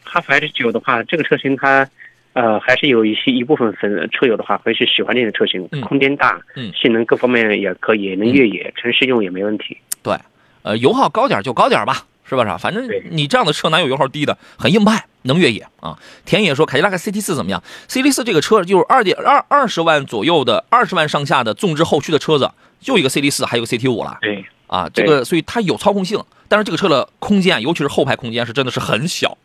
[0.05, 1.85] 哈弗 H 九的话，这个车型它。
[2.33, 9.77] 呃，还是有一些一部分粉车友的话，会是喜欢这种车型，空间大，嗯，性能各方面也可以，能越野，城市用也没问题。
[10.01, 10.15] 对，
[10.63, 12.43] 呃，油耗高点就高点吧，是吧？
[12.43, 14.37] 是反正你这样的车哪有油耗低的？
[14.57, 15.97] 很硬派，能越野啊。
[16.25, 24.17] 田野说凯迪拉克 CT 四怎么样？CT 四这个车就是二点二二十万左右的，二十万上下的纵置后驱的车子，就一个 CT 四，还有个 CT 五了。
[24.21, 29.37] 对，啊，这个所以它有操控性，但是这个车的空间，尤其是后排空间是真的是很小。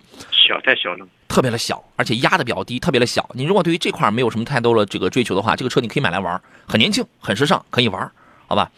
[0.49, 3.29] 小太小了，特别的小，而且压的比较低，特别的小。
[3.35, 8.11] 你如果对于这块没有什么太多的这个追求的话，这个车你可以买来玩，很年轻，很时尚，可以玩，
[8.47, 8.71] 好吧？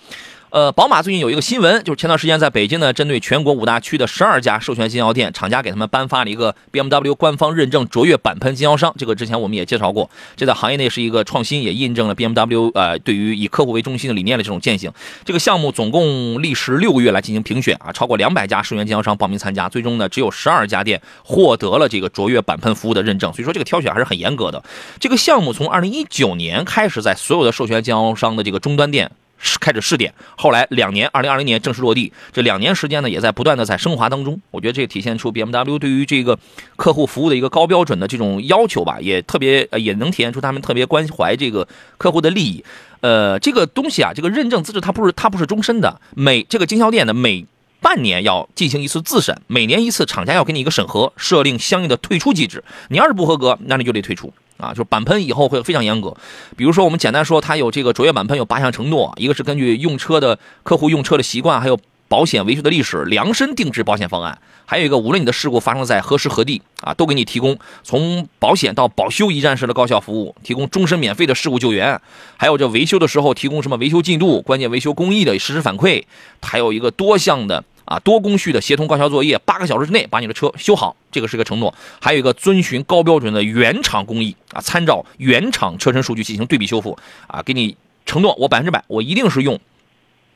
[0.50, 8.92] 呃，宝马最近有一个新闻，就是前段时间在北京呢，针对全国五大区的十二家授权经销店，厂家给他们颁发了一个 BMW 官方认证卓越钣喷经销商。
[8.98, 14.92] 这个之前我们也介绍过，这在行业内是一个创新，也印证了 BMW 呃对于以客户为中心的理念的这种践行。
[15.24, 23.32] 这个项目总共历时六个月来进行评选啊，超过两百家授权经销商报名参加，最终呢只有十二家店获得了这个卓越钣喷服务的认证。
[23.32, 24.60] 所以说这个挑选还是很严格的。
[24.98, 29.12] 这个项目从二零一九年开始在所有的授权经销商的这个终端店。
[29.60, 32.12] 开始试点，后来两年，二零二零年正式落地。
[32.32, 34.40] 这两年时间呢，也在不断的在升华当中。
[34.50, 36.38] 我觉得这体现出 BMW 对于这个
[36.76, 41.66] 客户服务的一个高标准的这种要求吧，也特别也能体现出他们特别关怀这个
[41.98, 42.64] 客户的利益。
[43.00, 47.46] 呃，这个东西啊，这个认证资质它不是它不是终身的，每这个经销店呢每
[47.80, 52.62] 半年要进行一次自审，每年一次，厂家要给你一个审核，设定相应的退出机制。
[52.88, 54.30] 你要是不合格，那你就得退出。
[54.60, 56.16] 啊，就是钣喷以后会非常严格，
[56.56, 64.38] 比如说我们简单说，它有这个卓越板喷有八项承诺，一个是根据用车的客户用车的习惯，还有保险维修的历史，量身定制保险方案。
[64.66, 72.00] 还有一个，无论你的事故发生在何时何地啊，都给你提供从保险到保修一站式的高效服务，提供终身免费的事故救援。
[72.36, 76.04] 还有这维修的时候提供什么维修进度、关键维修工艺的实时反馈，
[76.40, 81.74] 还有一个多项的啊多工序的协同高效作业，八个小时之内把你的车修好，这个是个承诺。
[82.00, 87.76] 还有一个遵循高标准的原厂工艺啊，参照原厂车身数据进行对比修复啊，给你
[88.06, 89.58] 承诺我百分之百，我一定是用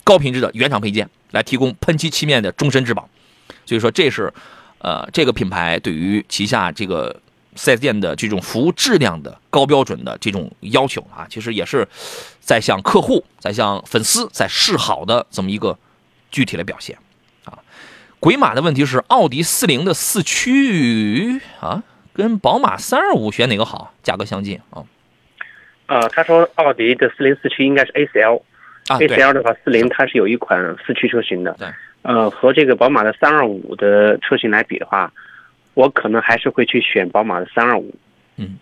[0.02, 3.09] 高品质的原厂配件来提供喷漆漆面的终身质保。
[3.64, 4.34] 所以说，这是，
[4.78, 7.20] 呃，这个品牌对于旗下这个
[7.55, 11.86] 四 S 店的这种服务质量的高标准的这种要求啊，其实也是
[12.40, 15.78] 在向客户、在向粉丝在示好的这么一个
[16.32, 16.98] 具体的表现
[17.45, 17.59] 啊。
[18.20, 21.82] 鬼马的问题是，奥迪四零的四驱啊，
[22.12, 23.92] 跟宝马三二五选哪个好？
[24.03, 24.82] 价格相近啊？
[25.86, 31.55] 呃，他说奥迪的四零四驱应该是 A 四 L，A 四 L 的话，四零它是有一款四驱车型的。
[31.59, 31.68] 对。
[32.01, 35.12] 呃，和这个宝马的三二五的车型来比的话，
[35.72, 37.95] 我可能还是会去选宝马的三二五。
[38.36, 38.59] 嗯，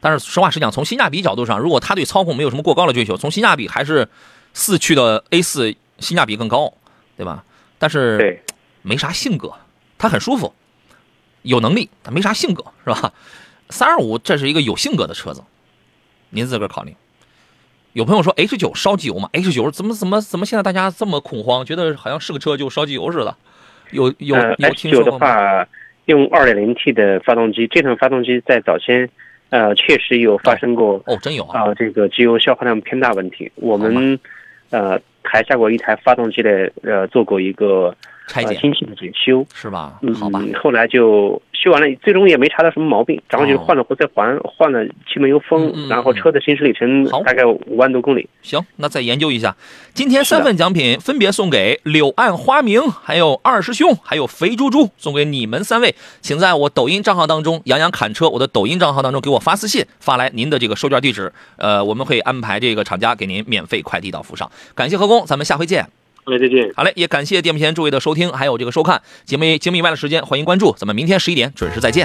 [0.00, 4.08] 但是实话实讲，从性价比角度上，如果他对操控没有什么过高的追求，从性价比还是
[4.54, 6.72] 四驱的 A 四性价比更高，
[7.16, 7.44] 对吧？
[7.80, 8.40] 但是对，
[8.82, 9.52] 没啥性格，
[9.98, 10.54] 他很舒服，
[11.42, 13.12] 有能力，他没啥性格，是吧？
[13.70, 15.42] 三二五这是一个有性格的车子，
[16.28, 16.94] 您自个儿考虑。
[17.94, 23.34] 有朋友说 H 九烧机油吗？H 九怎么怎么怎么现在大家这么恐慌，觉得好像是个车就烧机油似的？
[23.90, 25.66] 有有有听说的话，
[26.04, 29.10] 用 2.0T 的发动机，这款发动机在早先，
[29.48, 33.50] 呃，确实有发生过哦，真有啊，这个机油消耗量偏大问题。
[33.56, 34.20] 我们
[34.70, 37.94] 呃台下过一台发动机的，呃，做过一个
[38.32, 39.98] 拆解、精细的检修，是吧？
[40.02, 41.40] 嗯，好吧，后来就。
[41.52, 48.26] 修完了，最终也没查到什么毛病，然后就是换了活塞环，换了气门油封，然后车的行驶里程大概五万多公里。
[48.40, 49.54] 行，那再研究一下。
[49.92, 55.94] 今天三份奖品分别送给柳暗花明，还有二师兄，还有肥猪猪，送给你们三位。
[56.22, 64.50] 请在我抖音账号当中“杨洋侃车”我的抖音账号当中给我发私信，发来您的这个收件地址，呃，我们会安排这个厂家给您免费快递到府上。
[64.74, 65.99] 感谢何工，咱们下回见。
[66.24, 66.70] 好嘞，再见。
[66.76, 71.98] 好嘞，也感谢电幕前诸位的收听，还有这个收看节目节目以外的时间，欢迎关注，咱们明天十一点准时再见。